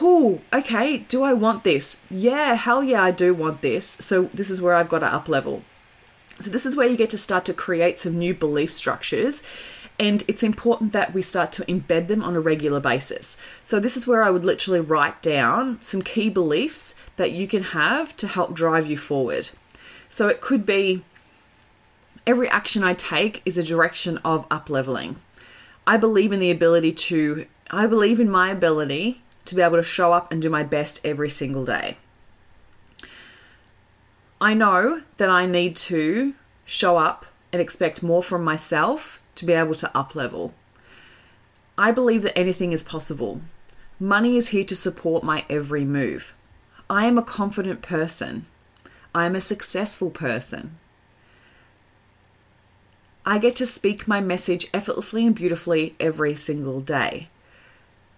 oh, 0.00 0.40
okay, 0.52 0.98
do 0.98 1.22
I 1.22 1.32
want 1.32 1.64
this? 1.64 1.98
Yeah, 2.10 2.54
hell 2.54 2.82
yeah, 2.82 3.02
I 3.02 3.10
do 3.10 3.34
want 3.34 3.62
this. 3.62 3.96
So 4.00 4.24
this 4.24 4.50
is 4.50 4.60
where 4.60 4.74
I've 4.74 4.88
got 4.88 5.00
to 5.00 5.06
up 5.06 5.28
level. 5.28 5.62
So 6.40 6.50
this 6.50 6.66
is 6.66 6.76
where 6.76 6.88
you 6.88 6.96
get 6.96 7.10
to 7.10 7.18
start 7.18 7.44
to 7.44 7.54
create 7.54 7.98
some 7.98 8.18
new 8.18 8.34
belief 8.34 8.72
structures 8.72 9.42
and 9.98 10.24
it's 10.26 10.42
important 10.42 10.92
that 10.92 11.14
we 11.14 11.22
start 11.22 11.52
to 11.52 11.64
embed 11.66 12.08
them 12.08 12.22
on 12.22 12.34
a 12.34 12.40
regular 12.40 12.80
basis. 12.80 13.36
So, 13.62 13.78
this 13.78 13.96
is 13.96 14.06
where 14.06 14.24
I 14.24 14.30
would 14.30 14.44
literally 14.44 14.80
write 14.80 15.22
down 15.22 15.80
some 15.80 16.02
key 16.02 16.28
beliefs 16.28 16.94
that 17.16 17.32
you 17.32 17.46
can 17.46 17.62
have 17.62 18.16
to 18.16 18.26
help 18.26 18.54
drive 18.54 18.88
you 18.88 18.96
forward. 18.96 19.50
So, 20.08 20.26
it 20.26 20.40
could 20.40 20.66
be 20.66 21.04
every 22.26 22.48
action 22.48 22.82
I 22.82 22.94
take 22.94 23.40
is 23.44 23.56
a 23.56 23.62
direction 23.62 24.18
of 24.24 24.46
up 24.50 24.68
leveling. 24.68 25.16
I 25.86 25.96
believe 25.96 26.32
in 26.32 26.40
the 26.40 26.50
ability 26.50 26.92
to, 26.92 27.46
I 27.70 27.86
believe 27.86 28.18
in 28.18 28.30
my 28.30 28.50
ability 28.50 29.22
to 29.44 29.54
be 29.54 29.62
able 29.62 29.76
to 29.76 29.82
show 29.82 30.12
up 30.12 30.30
and 30.32 30.40
do 30.40 30.50
my 30.50 30.62
best 30.62 31.00
every 31.04 31.28
single 31.28 31.64
day. 31.64 31.96
I 34.40 34.54
know 34.54 35.02
that 35.16 35.30
I 35.30 35.46
need 35.46 35.76
to 35.76 36.34
show 36.64 36.96
up 36.96 37.26
and 37.52 37.60
expect 37.62 38.02
more 38.02 38.22
from 38.22 38.44
myself 38.44 39.20
to 39.36 39.44
be 39.44 39.52
able 39.52 39.74
to 39.76 39.96
up 39.96 40.14
level. 40.14 40.54
I 41.78 41.90
believe 41.90 42.22
that 42.22 42.38
anything 42.38 42.72
is 42.72 42.82
possible. 42.82 43.40
Money 43.98 44.36
is 44.36 44.48
here 44.48 44.64
to 44.64 44.76
support 44.76 45.24
my 45.24 45.44
every 45.48 45.84
move. 45.84 46.34
I 46.90 47.06
am 47.06 47.16
a 47.16 47.22
confident 47.22 47.80
person. 47.80 48.46
I 49.14 49.26
am 49.26 49.34
a 49.34 49.40
successful 49.40 50.10
person. 50.10 50.78
I 53.24 53.38
get 53.38 53.56
to 53.56 53.66
speak 53.66 54.06
my 54.06 54.20
message 54.20 54.66
effortlessly 54.74 55.26
and 55.26 55.34
beautifully 55.34 55.94
every 55.98 56.34
single 56.34 56.80
day. 56.80 57.28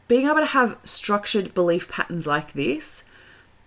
Being 0.09 0.27
able 0.27 0.37
to 0.37 0.47
have 0.47 0.79
structured 0.85 1.55
belief 1.55 1.89
patterns 1.89 2.27
like 2.27 2.53
this 2.53 3.05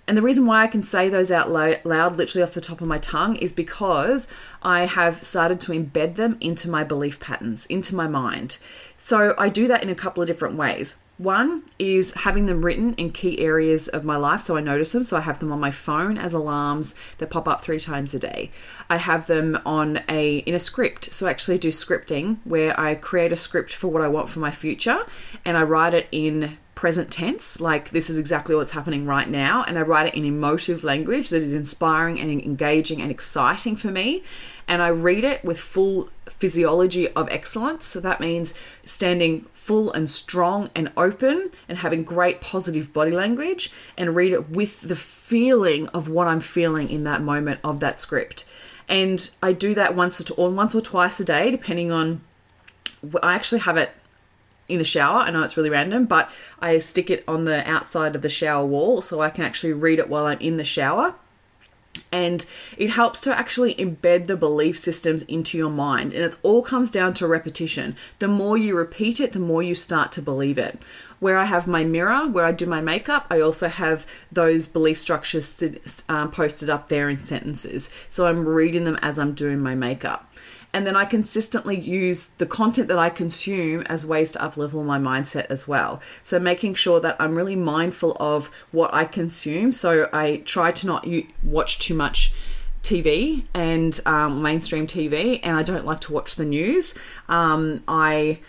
and 0.10 0.18
the 0.18 0.24
reason 0.24 0.48
why 0.48 0.63
I 0.63 0.68
can 0.68 0.82
say 0.82 1.08
those 1.08 1.30
out 1.30 1.51
loud, 1.51 2.16
literally 2.16 2.42
off 2.42 2.56
the 2.56 2.62
top 2.62 2.82
of 2.82 2.88
my 2.88 2.98
tongue, 2.98 3.36
is 3.36 3.54
because 3.54 4.28
I 4.63 4.88
have 4.88 5.22
started 5.22 5.62
to 5.62 5.72
embed 5.72 6.16
them 6.16 6.36
into 6.42 6.68
my 6.68 6.84
belief 6.84 7.20
patterns, 7.20 7.68
into 7.68 7.94
my 7.94 8.08
mind. 8.08 8.58
So 8.98 9.36
I 9.38 9.50
do 9.50 9.68
that 9.68 9.84
in 9.84 9.89
a 9.89 9.94
couple 9.94 10.24
of 10.24 10.28
different 10.28 10.56
ways. 10.56 10.96
One 11.20 11.62
is 11.78 12.13
having 12.13 12.48
them 12.48 12.63
written 12.63 12.96
in 12.96 13.12
key 13.12 13.38
areas 13.39 13.88
of 13.88 14.04
my 14.04 14.16
life 14.16 14.42
so 14.42 14.58
I 14.58 14.62
notice 14.62 14.94
them. 14.94 15.04
So 15.04 15.16
I 15.16 15.22
have 15.22 15.38
them 15.38 15.51
on 15.51 15.60
my 15.60 15.70
phone 15.70 16.18
as 16.18 16.34
alarms 16.34 16.96
that 17.20 17.30
pop 17.30 17.48
up 17.48 17.62
three 17.62 17.80
times 17.80 18.16
a 18.16 18.20
day. 18.20 18.50
I 18.89 18.98
have 18.98 19.28
them 19.28 19.60
on 19.63 20.01
a 20.10 20.38
in 20.39 20.56
a 20.56 20.60
script. 20.60 21.13
So 21.13 21.28
I 21.28 21.30
actually 21.30 21.60
do 21.60 21.68
scripting 21.68 22.38
where 22.46 22.78
I 22.80 22.96
create 22.96 23.32
a 23.32 23.36
script 23.36 23.75
for 23.75 23.89
what 23.89 24.01
I 24.01 24.08
want 24.08 24.30
for 24.30 24.39
my 24.39 24.50
future 24.50 25.01
and 25.46 25.56
I 25.56 25.62
write 25.62 25.94
it 25.94 26.08
in 26.12 26.58
present 26.79 27.12
tense, 27.12 27.59
like 27.59 27.89
this 27.89 28.09
is 28.09 28.17
exactly 28.17 28.55
what's 28.55 28.71
happening 28.71 29.05
right 29.05 29.29
now, 29.29 29.65
and 29.67 29.77
I 29.77 29.81
write 29.81 30.07
it 30.07 30.13
in 30.13 30.24
emotive 30.24 30.81
language 30.81 31.27
that 31.27 31.43
is 31.43 31.53
inspiring 31.53 32.17
and 32.21 32.31
engaging 32.31 33.01
and 33.01 33.12
exciting 33.12 33.75
for 33.75 33.91
me. 33.91 34.24
And 34.65 34.81
I 34.81 34.88
read 34.88 35.25
it 35.25 35.43
with 35.43 35.59
full 35.59 36.07
physiology 36.29 37.09
of 37.09 37.27
excellence. 37.27 37.86
So 37.86 38.00
that 38.00 38.21
means 38.21 38.53
standing 38.86 39.45
full 39.51 39.91
and 39.91 40.09
strong 40.09 40.69
and 40.74 40.89
open 40.95 41.51
and 41.67 41.79
having 41.79 42.05
great 42.05 42.39
positive 42.39 42.93
body 42.93 43.12
language, 43.12 43.74
and 43.98 44.15
read 44.15 44.31
it 44.31 44.50
with 44.50 44.79
the 44.83 44.95
feeling 44.95 45.89
of 45.89 46.07
what 46.07 46.29
I'm 46.29 46.39
feeling 46.39 46.88
in 46.88 47.03
that 47.03 47.21
moment 47.21 47.59
of 47.62 47.81
that 47.81 48.00
script. 48.00 48.45
And 48.88 49.29
I 49.43 49.51
do 49.51 49.75
that 49.75 49.98
once 49.98 50.31
or, 50.31 50.50
once 50.50 50.74
or 50.74 50.79
twice 50.79 51.19
a 51.19 51.25
day, 51.25 51.51
depending 51.51 51.91
on. 51.91 52.21
I 53.21 53.33
actually 53.33 53.59
have 53.59 53.75
it 53.75 53.91
in 54.70 54.78
the 54.78 54.84
shower. 54.84 55.20
I 55.20 55.32
know 55.32 55.42
it's 55.42 55.58
really 55.58 55.70
random, 55.70 56.06
but 56.06 56.32
I 56.60 56.78
stick 56.78 57.10
it 57.10 57.24
on 57.28 57.44
the 57.44 57.70
outside 57.70 58.16
of 58.16 58.22
the 58.22 58.30
shower 58.30 58.66
wall 58.66 59.02
so 59.02 59.22
I 59.22 59.30
can 59.30 59.44
actually 59.44 59.74
read 59.74 60.00
it 60.00 60.10
while 60.10 60.26
I'm 60.26 60.40
in 60.40 60.58
the 60.58 60.64
shower. 60.64 61.16
And 62.12 62.46
it 62.78 62.92
helps 62.92 63.20
to 63.22 63.38
actually 63.38 63.76
embed 63.76 64.28
the 64.28 64.38
belief 64.38 64.78
systems 64.78 65.24
into 65.24 65.58
your 65.58 65.70
mind. 65.70 66.14
And 66.14 66.24
it 66.24 66.38
all 66.44 66.62
comes 66.62 66.92
down 66.92 67.14
to 67.16 67.28
repetition. 67.28 67.96
The 68.20 68.28
more 68.28 68.58
you 68.58 68.76
repeat 68.76 69.20
it, 69.20 69.34
the 69.34 69.40
more 69.40 69.62
you 69.62 69.76
start 69.76 70.12
to 70.14 70.22
believe 70.22 70.58
it. 70.58 70.82
Where 71.20 71.38
I 71.38 71.46
have 71.46 71.68
my 71.68 71.84
mirror, 71.84 72.28
where 72.28 72.46
I 72.46 72.52
do 72.52 72.66
my 72.66 72.80
makeup, 72.80 73.26
I 73.30 73.42
also 73.42 73.68
have 73.68 74.08
those 74.32 74.68
belief 74.68 74.98
structures 74.98 75.62
um, 76.08 76.32
posted 76.32 76.70
up 76.70 76.90
there 76.90 77.10
in 77.10 77.20
sentences. 77.20 77.90
So 78.10 78.28
I'm 78.28 78.48
reading 78.48 78.86
them 78.86 78.98
as 79.02 79.20
I'm 79.20 79.34
doing 79.34 79.60
my 79.60 79.76
makeup 79.76 80.28
and 80.74 80.86
then 80.86 80.96
I 80.96 81.06
consistently 81.06 81.80
use 81.80 82.28
the 82.28 82.46
content 82.46 82.88
that 82.90 83.00
I 83.00 83.10
consume 83.10 83.82
as 83.88 84.06
ways 84.06 84.34
to 84.34 84.40
uplevel 84.40 84.86
my 84.86 85.00
mindset 85.00 85.48
as 85.50 85.68
well. 85.68 86.00
So 86.22 86.40
making 86.40 86.76
sure 86.76 87.00
that 87.00 87.16
I'm 87.20 87.36
really 87.36 87.56
mindful 87.56 88.16
of 88.20 88.48
what 88.72 88.94
I 88.94 89.06
consume. 89.06 89.72
So 89.72 90.10
I 90.14 90.38
try 90.46 90.72
to 90.72 90.88
not 90.88 91.08
watch 91.44 91.80
too 91.80 91.96
much. 91.96 92.34
TV 92.82 93.44
and 93.54 94.00
um, 94.06 94.42
mainstream 94.42 94.88
TV, 94.88 95.42
and 95.44 95.58
I 95.58 95.64
don't 95.64 95.86
like 95.86 96.00
to 96.00 96.14
watch 96.14 96.36
the 96.36 96.46
news. 96.46 96.96
Um, 97.28 97.84
I 97.90 98.40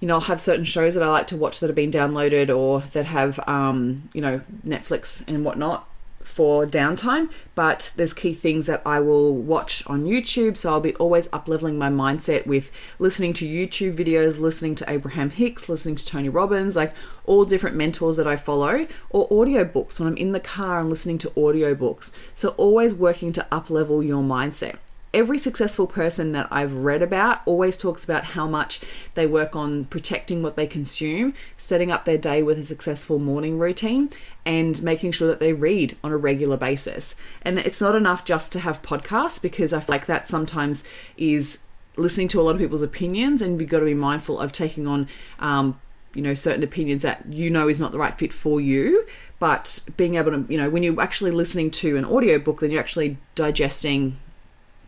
you 0.00 0.08
know, 0.08 0.14
I'll 0.14 0.20
have 0.22 0.40
certain 0.40 0.64
shows 0.64 0.94
that 0.94 1.04
I 1.04 1.08
like 1.08 1.26
to 1.28 1.36
watch 1.36 1.60
that 1.60 1.66
have 1.66 1.76
been 1.76 1.90
downloaded 1.90 2.54
or 2.54 2.80
that 2.92 3.04
have, 3.04 3.38
um, 3.46 4.08
you 4.14 4.22
know, 4.22 4.40
Netflix 4.66 5.22
and 5.28 5.44
whatnot 5.44 5.86
for 6.22 6.66
downtime, 6.66 7.30
but 7.54 7.92
there's 7.96 8.14
key 8.14 8.34
things 8.34 8.66
that 8.66 8.82
I 8.86 9.00
will 9.00 9.34
watch 9.34 9.86
on 9.86 10.04
YouTube. 10.04 10.56
So 10.56 10.70
I'll 10.70 10.80
be 10.80 10.94
always 10.96 11.28
up 11.32 11.48
leveling 11.48 11.78
my 11.78 11.88
mindset 11.88 12.46
with 12.46 12.70
listening 12.98 13.32
to 13.34 13.48
YouTube 13.48 13.96
videos, 13.96 14.38
listening 14.38 14.74
to 14.76 14.90
Abraham 14.90 15.30
Hicks, 15.30 15.68
listening 15.68 15.96
to 15.96 16.06
Tony 16.06 16.28
Robbins, 16.28 16.76
like 16.76 16.94
all 17.24 17.44
different 17.44 17.76
mentors 17.76 18.16
that 18.16 18.26
I 18.26 18.36
follow, 18.36 18.86
or 19.10 19.28
audiobooks 19.28 19.98
when 19.98 20.08
I'm 20.08 20.16
in 20.16 20.32
the 20.32 20.40
car 20.40 20.80
and 20.80 20.88
listening 20.88 21.18
to 21.18 21.30
audiobooks. 21.30 22.10
So 22.34 22.50
always 22.50 22.94
working 22.94 23.32
to 23.32 23.46
up 23.50 23.70
level 23.70 24.02
your 24.02 24.22
mindset 24.22 24.76
every 25.12 25.38
successful 25.38 25.86
person 25.86 26.32
that 26.32 26.46
I've 26.50 26.72
read 26.72 27.02
about 27.02 27.40
always 27.44 27.76
talks 27.76 28.04
about 28.04 28.24
how 28.24 28.46
much 28.46 28.80
they 29.14 29.26
work 29.26 29.56
on 29.56 29.86
protecting 29.86 30.42
what 30.42 30.56
they 30.56 30.66
consume, 30.66 31.34
setting 31.56 31.90
up 31.90 32.04
their 32.04 32.18
day 32.18 32.42
with 32.42 32.58
a 32.58 32.64
successful 32.64 33.18
morning 33.18 33.58
routine, 33.58 34.10
and 34.44 34.82
making 34.82 35.12
sure 35.12 35.28
that 35.28 35.40
they 35.40 35.52
read 35.52 35.96
on 36.04 36.12
a 36.12 36.16
regular 36.16 36.56
basis. 36.56 37.14
And 37.42 37.58
it's 37.58 37.80
not 37.80 37.96
enough 37.96 38.24
just 38.24 38.52
to 38.52 38.60
have 38.60 38.82
podcasts 38.82 39.40
because 39.40 39.72
I 39.72 39.80
feel 39.80 39.94
like 39.94 40.06
that 40.06 40.28
sometimes 40.28 40.84
is 41.16 41.60
listening 41.96 42.28
to 42.28 42.40
a 42.40 42.42
lot 42.42 42.54
of 42.54 42.58
people's 42.58 42.82
opinions, 42.82 43.42
and 43.42 43.60
you've 43.60 43.70
got 43.70 43.80
to 43.80 43.84
be 43.86 43.94
mindful 43.94 44.38
of 44.38 44.52
taking 44.52 44.86
on. 44.86 45.08
Um, 45.38 45.80
you 46.12 46.22
know 46.22 46.34
certain 46.34 46.64
opinions 46.64 47.02
that 47.02 47.24
you 47.32 47.48
know 47.50 47.68
is 47.68 47.80
not 47.80 47.92
the 47.92 47.98
right 47.98 48.18
fit 48.18 48.32
for 48.32 48.60
you 48.60 49.06
but 49.38 49.80
being 49.96 50.16
able 50.16 50.32
to 50.32 50.44
you 50.48 50.58
know 50.58 50.68
when 50.68 50.82
you're 50.82 51.00
actually 51.00 51.30
listening 51.30 51.70
to 51.70 51.96
an 51.96 52.04
audiobook 52.04 52.58
then 52.58 52.72
you're 52.72 52.80
actually 52.80 53.16
digesting 53.36 54.16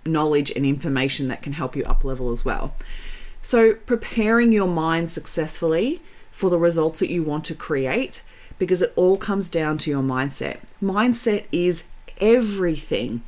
knowledge 0.05 0.51
and 0.51 0.65
information 0.65 1.29
that 1.29 1.43
can 1.43 1.53
help 1.53 1.77
you 1.77 1.85
up 1.85 2.05
level 2.05 2.31
as 2.31 2.45
well. 2.45 2.75
So, 3.41 3.75
preparing 3.75 4.53
your 4.53 4.69
mind 4.69 5.11
successfully 5.11 6.01
for 6.31 6.49
the 6.49 6.59
results 6.59 7.01
that 7.01 7.11
you 7.11 7.23
want 7.23 7.45
to 7.47 7.55
create 7.55 8.23
because 8.59 8.83
it 8.83 8.93
all 8.95 9.17
comes 9.17 9.49
down 9.49 9.79
to 9.79 9.91
your 9.91 10.03
mindset. 10.03 10.59
Mindset 10.81 11.45
is 11.51 11.85
everything. 12.19 13.23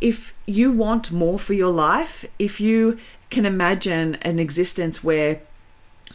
If 0.00 0.34
you 0.46 0.72
want 0.72 1.12
more 1.12 1.38
for 1.38 1.52
your 1.52 1.70
life, 1.70 2.24
if 2.38 2.60
you 2.60 2.98
can 3.30 3.46
imagine 3.46 4.16
an 4.22 4.38
existence 4.38 5.04
where 5.04 5.40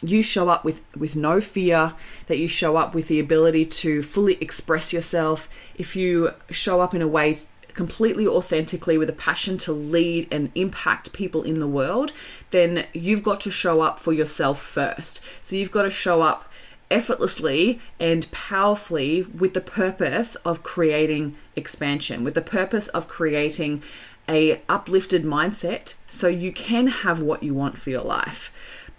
you 0.02 0.22
show 0.22 0.50
up 0.50 0.64
with 0.64 0.82
with 0.96 1.16
no 1.16 1.42
fear 1.42 1.94
that 2.28 2.38
you 2.38 2.48
show 2.48 2.78
up 2.78 2.94
with 2.94 3.08
the 3.08 3.20
ability 3.20 3.66
to 3.66 4.04
fully 4.04 4.38
express 4.40 4.94
yourself 4.94 5.50
if 5.76 5.96
you 5.96 6.32
show 6.52 6.82
up 6.82 6.94
in 6.94 7.02
a 7.02 7.08
way 7.08 7.38
completely 7.78 8.28
authentically 8.28 8.98
with 8.98 9.10
a 9.10 9.14
passion 9.14 9.58
to 9.60 9.72
lead 9.72 10.28
and 10.32 10.52
impact 10.56 11.14
people 11.14 11.44
in 11.44 11.60
the 11.60 11.68
world, 11.68 12.12
then 12.50 12.86
you've 12.92 13.24
got 13.24 13.40
to 13.40 13.52
show 13.52 13.82
up 13.82 14.00
for 14.00 14.12
yourself 14.12 14.60
first. 14.60 15.24
So 15.42 15.56
you've 15.56 15.72
got 15.72 15.84
to 15.84 15.90
show 15.90 16.24
up 16.24 16.52
effortlessly 16.90 17.80
and 18.00 18.30
powerfully 18.32 19.22
with 19.24 19.54
the 19.54 19.62
purpose 19.62 20.36
of 20.38 20.64
creating 20.64 21.36
expansion, 21.56 22.24
with 22.24 22.34
the 22.34 22.42
purpose 22.42 22.88
of 22.90 23.08
creating 23.08 23.84
a 24.28 24.62
uplifted 24.68 25.24
mindset 25.24 25.96
so 26.08 26.28
you 26.28 26.52
can 26.52 26.88
have 26.88 27.22
what 27.22 27.44
you 27.44 27.54
want 27.54 27.78
for 27.78 27.92
your 27.92 28.04
life 28.04 28.52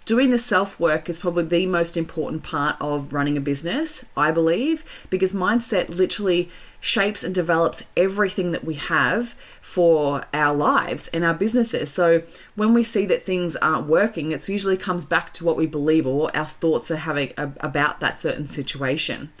doing 0.09 0.31
the 0.31 0.39
self 0.39 0.79
work 0.79 1.07
is 1.07 1.19
probably 1.19 1.43
the 1.43 1.67
most 1.67 1.95
important 1.95 2.41
part 2.41 2.75
of 2.81 3.13
running 3.13 3.37
a 3.37 3.39
business, 3.39 4.03
I 4.17 4.31
believe, 4.31 5.05
because 5.11 5.33
mindset 5.33 5.87
literally 5.87 6.49
shapes 6.79 7.23
and 7.23 7.35
develops 7.35 7.83
everything 7.95 8.51
that 8.51 8.63
we 8.63 8.73
have 8.73 9.35
for 9.61 10.25
our 10.33 10.55
lives 10.55 11.09
and 11.09 11.23
our 11.23 11.35
businesses. 11.35 11.91
So 11.91 12.23
when 12.55 12.73
we 12.73 12.81
see 12.81 13.05
that 13.05 13.23
things 13.23 13.55
aren't 13.57 13.85
working, 13.85 14.31
it 14.31 14.49
usually 14.49 14.77
comes 14.77 15.05
back 15.05 15.31
to 15.33 15.45
what 15.45 15.55
we 15.55 15.67
believe 15.67 16.07
or 16.07 16.17
what 16.17 16.35
our 16.35 16.47
thoughts 16.47 16.89
are 16.89 16.95
having 16.95 17.31
about 17.37 17.99
that 17.99 18.19
certain 18.19 18.47
situation. 18.47 19.31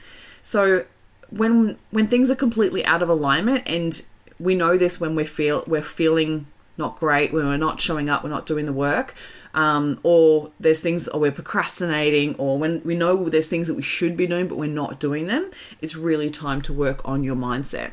So 0.43 0.85
when 1.31 1.79
when 1.89 2.05
things 2.05 2.29
are 2.29 2.35
completely 2.35 2.85
out 2.85 3.01
of 3.01 3.09
alignment 3.09 3.63
and 3.65 4.05
we 4.39 4.53
know 4.53 4.77
this 4.77 4.99
when 4.99 5.15
we 5.15 5.25
feel 5.25 5.63
we're 5.65 5.81
feeling 5.81 6.45
not 6.79 6.97
great, 6.97 7.31
when 7.31 7.45
we're 7.45 7.57
not 7.57 7.79
showing 7.79 8.09
up, 8.09 8.23
we're 8.23 8.29
not 8.29 8.47
doing 8.47 8.65
the 8.65 8.73
work, 8.73 9.13
um, 9.53 9.99
or 10.01 10.51
there's 10.59 10.79
things, 10.79 11.07
or 11.07 11.19
we're 11.19 11.31
procrastinating, 11.31 12.33
or 12.35 12.57
when 12.57 12.81
we 12.83 12.95
know 12.95 13.29
there's 13.29 13.47
things 13.47 13.67
that 13.67 13.75
we 13.75 13.83
should 13.83 14.17
be 14.17 14.25
doing 14.25 14.47
but 14.47 14.57
we're 14.57 14.67
not 14.67 14.99
doing 14.99 15.27
them, 15.27 15.51
it's 15.81 15.95
really 15.95 16.29
time 16.29 16.61
to 16.63 16.73
work 16.73 17.07
on 17.07 17.23
your 17.23 17.35
mindset. 17.35 17.91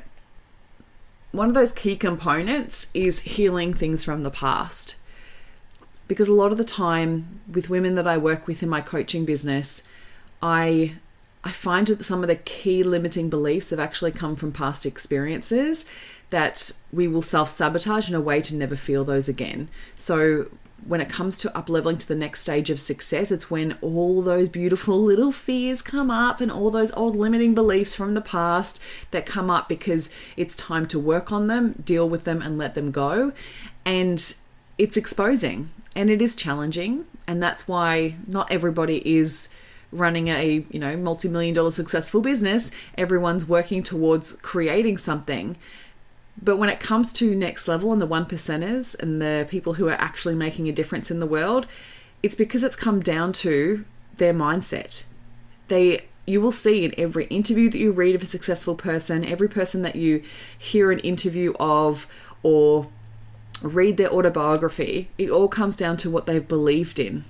One 1.33 1.49
of 1.49 1.55
those 1.55 1.73
key 1.73 1.97
components 1.97 2.87
is 2.95 3.21
healing 3.21 3.75
things 3.75 4.03
from 4.05 4.23
the 4.23 4.31
past. 4.31 4.97
Because 6.09 6.29
a 6.29 6.33
lot 6.33 6.53
of 6.53 6.57
the 6.57 6.65
time, 6.65 7.41
with 7.53 7.69
women 7.69 7.97
that 7.97 8.07
I 8.07 8.17
work 8.17 8.47
with 8.47 8.63
in 8.63 8.69
my 8.69 8.81
coaching 8.81 9.25
business, 9.25 9.83
I 10.41 10.95
I 11.47 11.53
find 11.53 11.87
that 11.87 12.05
some 12.05 12.25
of 12.25 12.29
the 12.29 12.35
key 12.35 12.83
limiting 12.83 13.31
beliefs 13.31 13.71
have 13.71 13.79
actually 13.79 14.11
come 14.11 14.35
from 14.35 14.51
past 14.51 14.85
experiences 14.85 15.87
that 16.31 16.73
we 16.93 17.07
will 17.07 17.23
self 17.23 17.49
sabotage 17.51 18.09
in 18.09 18.17
a 18.17 18.21
way 18.21 18.41
to 18.41 18.57
never 18.57 18.75
feel 18.75 19.05
those 19.05 19.29
again. 19.29 19.69
So 19.95 20.51
when 20.85 21.01
it 21.01 21.09
comes 21.09 21.39
to 21.39 21.57
up 21.57 21.69
leveling 21.69 21.99
to 21.99 22.09
the 22.09 22.17
next 22.17 22.41
stage 22.41 22.69
of 22.69 22.81
success, 22.81 23.31
it's 23.31 23.49
when 23.49 23.79
all 23.81 24.23
those 24.23 24.49
beautiful 24.49 25.01
little 25.01 25.31
fears 25.31 25.83
come 25.83 26.11
up 26.11 26.41
and 26.41 26.51
all 26.51 26.73
those 26.73 26.91
old 26.95 27.15
limiting 27.15 27.55
beliefs 27.55 27.95
from 27.95 28.15
the 28.15 28.21
past 28.21 28.83
that 29.13 29.25
come 29.25 29.49
up 29.49 29.69
because 29.69 30.11
it's 30.37 30.57
time 30.57 30.85
to 30.87 30.99
work 30.99 31.31
on 31.31 31.47
them, 31.47 31.81
deal 31.85 32.09
with 32.09 32.25
them, 32.25 32.43
and 32.43 32.59
let 32.59 32.75
them 32.75 32.91
go. 32.91 33.33
And 33.85 34.35
it's 34.79 34.97
exposing 34.97 35.71
and 35.95 36.11
it 36.11 36.21
is 36.21 36.35
challenging. 36.35 37.07
And 37.29 37.41
that's 37.41 37.69
why 37.69 38.17
not 38.27 38.51
everybody 38.51 39.01
is 39.09 39.49
running 39.93 40.29
a 40.29 40.65
you 40.71 40.79
know 40.79 40.97
multi-million 40.97 41.55
dollar 41.55 41.71
successful 41.71 42.21
business 42.21 42.71
everyone's 42.99 43.47
working 43.47 43.83
towards 43.83 44.33
creating 44.35 44.99
something 44.99 45.57
but 46.41 46.57
when 46.57 46.69
it 46.69 46.81
comes 46.81 47.13
to 47.15 47.35
next 47.35 47.67
level 47.67 47.93
and 47.93 48.01
the 48.01 48.07
one 48.07 48.27
percenters 48.27 48.99
and 48.99 49.21
the 49.23 49.47
people 49.49 49.75
who 49.75 49.89
are 49.89 50.01
actually 50.01 50.35
making 50.35 50.69
a 50.69 50.73
difference 50.73 51.11
in 51.11 51.21
the 51.21 51.27
world, 51.27 51.67
it's 52.23 52.35
because 52.35 52.63
it's 52.63 52.77
come 52.77 53.01
down 53.01 53.33
to 53.33 53.85
their 54.17 54.35
mindset. 54.35 55.05
They 55.69 56.07
you 56.29 56.41
will 56.41 56.53
see 56.53 56.85
in 56.85 56.93
every 56.99 57.27
interview 57.27 57.71
that 57.71 57.79
you 57.79 57.93
read 57.93 58.17
of 58.17 58.23
a 58.23 58.27
successful 58.27 58.75
person, 58.75 59.25
every 59.25 59.49
person 59.49 59.83
that 59.83 59.95
you 59.95 60.23
hear 60.59 60.91
an 60.91 60.99
interview 61.01 61.55
of 61.61 62.09
or 62.43 62.89
read 63.63 63.97
their 63.97 64.13
autobiography, 64.13 65.09
it 65.19 65.31
all 65.31 65.47
comes 65.47 65.77
down 65.77 65.97
to 65.97 66.11
what 66.11 66.27
they've 66.27 66.49
believed 66.49 66.99
in. 66.99 67.25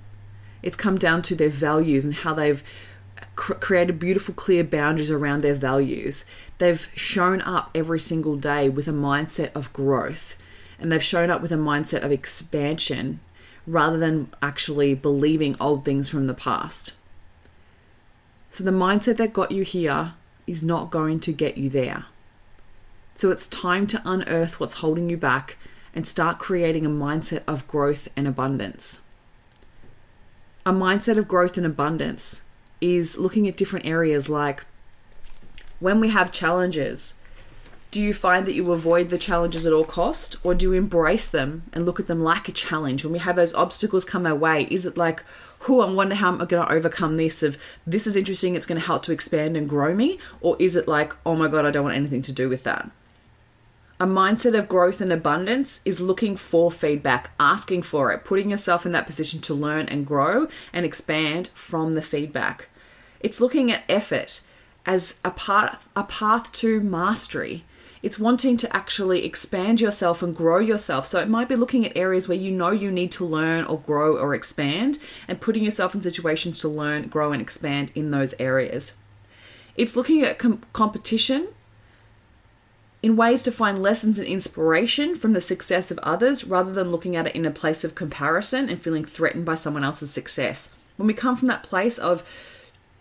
It's 0.62 0.76
come 0.76 0.98
down 0.98 1.22
to 1.22 1.34
their 1.34 1.48
values 1.48 2.04
and 2.04 2.14
how 2.14 2.34
they've 2.34 2.62
cr- 3.34 3.54
created 3.54 3.98
beautiful, 3.98 4.34
clear 4.34 4.64
boundaries 4.64 5.10
around 5.10 5.42
their 5.42 5.54
values. 5.54 6.24
They've 6.58 6.90
shown 6.94 7.40
up 7.42 7.70
every 7.74 8.00
single 8.00 8.36
day 8.36 8.68
with 8.68 8.88
a 8.88 8.92
mindset 8.92 9.54
of 9.54 9.72
growth 9.72 10.36
and 10.78 10.92
they've 10.92 11.02
shown 11.02 11.30
up 11.30 11.40
with 11.40 11.52
a 11.52 11.56
mindset 11.56 12.02
of 12.02 12.12
expansion 12.12 13.20
rather 13.66 13.98
than 13.98 14.30
actually 14.42 14.94
believing 14.94 15.56
old 15.58 15.84
things 15.84 16.08
from 16.08 16.26
the 16.26 16.34
past. 16.34 16.94
So, 18.50 18.64
the 18.64 18.70
mindset 18.70 19.16
that 19.16 19.32
got 19.32 19.50
you 19.50 19.62
here 19.62 20.14
is 20.46 20.62
not 20.62 20.90
going 20.90 21.20
to 21.20 21.32
get 21.32 21.58
you 21.58 21.68
there. 21.68 22.06
So, 23.16 23.30
it's 23.30 23.48
time 23.48 23.86
to 23.88 24.02
unearth 24.04 24.60
what's 24.60 24.74
holding 24.74 25.10
you 25.10 25.16
back 25.16 25.58
and 25.94 26.06
start 26.06 26.38
creating 26.38 26.86
a 26.86 26.90
mindset 26.90 27.42
of 27.46 27.66
growth 27.66 28.08
and 28.16 28.28
abundance. 28.28 29.00
A 30.66 30.72
mindset 30.72 31.16
of 31.16 31.28
growth 31.28 31.56
and 31.56 31.64
abundance 31.64 32.42
is 32.80 33.16
looking 33.16 33.46
at 33.46 33.56
different 33.56 33.86
areas. 33.86 34.28
Like 34.28 34.64
when 35.78 36.00
we 36.00 36.08
have 36.08 36.32
challenges, 36.32 37.14
do 37.92 38.02
you 38.02 38.12
find 38.12 38.44
that 38.44 38.54
you 38.54 38.72
avoid 38.72 39.10
the 39.10 39.16
challenges 39.16 39.64
at 39.64 39.72
all 39.72 39.84
cost 39.84 40.34
or 40.42 40.56
do 40.56 40.66
you 40.66 40.72
embrace 40.72 41.28
them 41.28 41.62
and 41.72 41.86
look 41.86 42.00
at 42.00 42.08
them 42.08 42.20
like 42.20 42.48
a 42.48 42.52
challenge? 42.52 43.04
When 43.04 43.12
we 43.12 43.20
have 43.20 43.36
those 43.36 43.54
obstacles 43.54 44.04
come 44.04 44.26
our 44.26 44.34
way 44.34 44.64
is 44.68 44.84
it 44.84 44.96
like 44.96 45.22
who 45.60 45.80
i 45.80 45.90
wonder 45.90 46.14
how 46.14 46.28
i'm 46.28 46.38
going 46.38 46.48
to 46.48 46.72
overcome 46.72 47.14
this 47.14 47.42
of 47.42 47.56
this 47.86 48.06
is 48.06 48.14
interesting 48.14 48.54
it's 48.54 48.66
going 48.66 48.80
to 48.80 48.86
help 48.86 49.02
to 49.04 49.12
expand 49.12 49.56
and 49.56 49.68
grow 49.68 49.94
me 49.94 50.18
or 50.42 50.54
is 50.58 50.76
it 50.76 50.86
like 50.86 51.14
oh 51.24 51.34
my 51.34 51.48
god 51.48 51.64
i 51.64 51.70
don't 51.70 51.84
want 51.84 51.96
anything 51.96 52.20
to 52.20 52.32
do 52.32 52.48
with 52.48 52.62
that 52.64 52.90
a 53.98 54.06
mindset 54.06 54.56
of 54.56 54.68
growth 54.68 55.00
and 55.00 55.12
abundance 55.12 55.80
is 55.84 56.00
looking 56.00 56.36
for 56.36 56.70
feedback, 56.70 57.30
asking 57.40 57.82
for 57.82 58.12
it, 58.12 58.24
putting 58.24 58.50
yourself 58.50 58.84
in 58.84 58.92
that 58.92 59.06
position 59.06 59.40
to 59.40 59.54
learn 59.54 59.86
and 59.86 60.06
grow 60.06 60.48
and 60.72 60.84
expand 60.84 61.48
from 61.54 61.94
the 61.94 62.02
feedback. 62.02 62.68
It's 63.20 63.40
looking 63.40 63.70
at 63.72 63.84
effort 63.88 64.42
as 64.84 65.14
a 65.24 65.30
path, 65.30 65.88
a 65.96 66.04
path 66.04 66.52
to 66.52 66.80
mastery. 66.80 67.64
It's 68.02 68.18
wanting 68.18 68.58
to 68.58 68.76
actually 68.76 69.24
expand 69.24 69.80
yourself 69.80 70.22
and 70.22 70.36
grow 70.36 70.58
yourself. 70.58 71.06
So 71.06 71.18
it 71.18 71.28
might 71.28 71.48
be 71.48 71.56
looking 71.56 71.86
at 71.86 71.96
areas 71.96 72.28
where 72.28 72.36
you 72.36 72.52
know 72.52 72.70
you 72.70 72.92
need 72.92 73.10
to 73.12 73.24
learn 73.24 73.64
or 73.64 73.80
grow 73.80 74.16
or 74.18 74.34
expand 74.34 74.98
and 75.26 75.40
putting 75.40 75.64
yourself 75.64 75.94
in 75.94 76.02
situations 76.02 76.58
to 76.60 76.68
learn, 76.68 77.08
grow, 77.08 77.32
and 77.32 77.40
expand 77.40 77.92
in 77.94 78.10
those 78.10 78.34
areas. 78.38 78.92
It's 79.74 79.96
looking 79.96 80.22
at 80.22 80.38
com- 80.38 80.62
competition 80.74 81.48
in 83.02 83.16
ways 83.16 83.42
to 83.42 83.52
find 83.52 83.82
lessons 83.82 84.18
and 84.18 84.26
inspiration 84.26 85.14
from 85.14 85.32
the 85.32 85.40
success 85.40 85.90
of 85.90 85.98
others 86.00 86.44
rather 86.44 86.72
than 86.72 86.90
looking 86.90 87.14
at 87.14 87.26
it 87.26 87.34
in 87.34 87.46
a 87.46 87.50
place 87.50 87.84
of 87.84 87.94
comparison 87.94 88.68
and 88.68 88.82
feeling 88.82 89.04
threatened 89.04 89.44
by 89.44 89.54
someone 89.54 89.84
else's 89.84 90.10
success. 90.10 90.70
When 90.96 91.06
we 91.06 91.14
come 91.14 91.36
from 91.36 91.48
that 91.48 91.62
place 91.62 91.98
of 91.98 92.24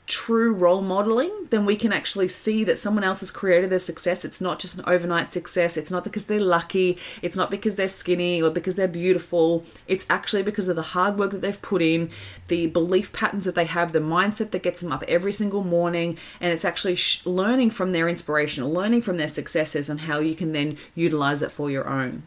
true 0.08 0.54
role 0.54 0.82
modeling, 0.82 1.32
then 1.50 1.66
we 1.66 1.76
can 1.76 1.92
actually 1.92 2.28
see 2.28 2.64
that 2.64 2.78
someone 2.78 3.04
else 3.04 3.22
has 3.22 3.32
created 3.32 3.70
their 3.70 3.80
success. 3.80 4.24
It's 4.24 4.40
not 4.40 4.60
just 4.60 4.78
an 4.78 4.84
overnight 4.86 5.34
success. 5.34 5.78
It's 5.78 5.90
not 5.90 6.04
because 6.04 6.26
they're 6.26 6.40
lucky. 6.40 6.98
It's 7.22 7.36
not 7.36 7.50
because 7.50 7.76
they're 7.76 7.88
skinny 7.88 8.42
or 8.42 8.52
because 8.52 8.76
they're 8.76 8.88
beautiful. 8.88 9.66
It's 9.88 10.06
actually 10.10 10.44
because 10.44 10.68
of 10.68 10.76
the 10.76 10.82
hard 10.82 11.18
work 11.18 11.32
that 11.32 11.42
they've 11.42 11.62
put 11.62 11.82
in, 11.82 12.12
the 12.50 12.68
belief 12.68 13.12
patterns 13.14 13.46
that 13.46 13.56
they 13.56 13.66
have, 13.66 13.94
the 13.94 14.00
mindset 14.00 14.52
that 14.52 14.64
gets 14.64 14.82
them 14.82 14.92
up 14.92 15.04
every 15.08 15.32
single 15.32 15.64
morning. 15.64 16.18
And 16.40 16.54
it's 16.54 16.66
actually 16.66 16.96
sh- 16.96 17.26
learning 17.26 17.72
from 17.72 17.92
their 17.92 18.08
inspiration, 18.08 18.66
learning 18.66 19.02
from 19.02 19.18
their 19.18 19.28
successes, 19.28 19.90
and 19.90 20.02
how 20.02 20.20
you 20.20 20.36
can 20.36 20.52
then 20.52 20.78
utilize 20.94 21.42
it 21.42 21.52
for 21.52 21.72
your 21.72 21.90
own. 21.90 22.24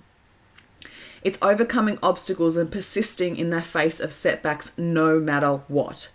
It's 1.22 1.38
overcoming 1.42 1.98
obstacles 2.02 2.56
and 2.56 2.70
persisting 2.70 3.36
in 3.36 3.50
the 3.50 3.60
face 3.60 4.00
of 4.00 4.12
setbacks 4.12 4.76
no 4.78 5.18
matter 5.20 5.60
what 5.68 6.10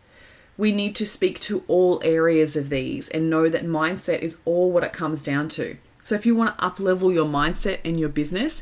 we 0.58 0.72
need 0.72 0.96
to 0.96 1.06
speak 1.06 1.40
to 1.42 1.64
all 1.68 2.02
areas 2.04 2.56
of 2.56 2.70
these 2.70 3.10
and 3.10 3.30
know 3.30 3.50
that 3.50 3.66
mindset 3.66 4.20
is 4.20 4.38
all 4.46 4.72
what 4.72 4.84
it 4.84 4.94
comes 4.94 5.24
down 5.24 5.50
to. 5.50 5.78
So 6.02 6.16
if 6.16 6.26
you 6.26 6.36
want 6.36 6.58
to 6.58 6.66
up 6.66 6.80
level 6.80 7.12
your 7.12 7.26
mindset 7.26 7.80
in 7.84 7.98
your 7.98 8.10
business, 8.10 8.62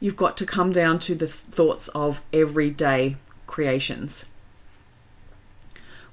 you've 0.00 0.16
got 0.16 0.36
to 0.38 0.46
come 0.46 0.72
down 0.72 0.98
to 1.00 1.14
the 1.14 1.26
thoughts 1.26 1.88
of 1.88 2.20
everyday 2.32 3.16
creations. 3.46 4.26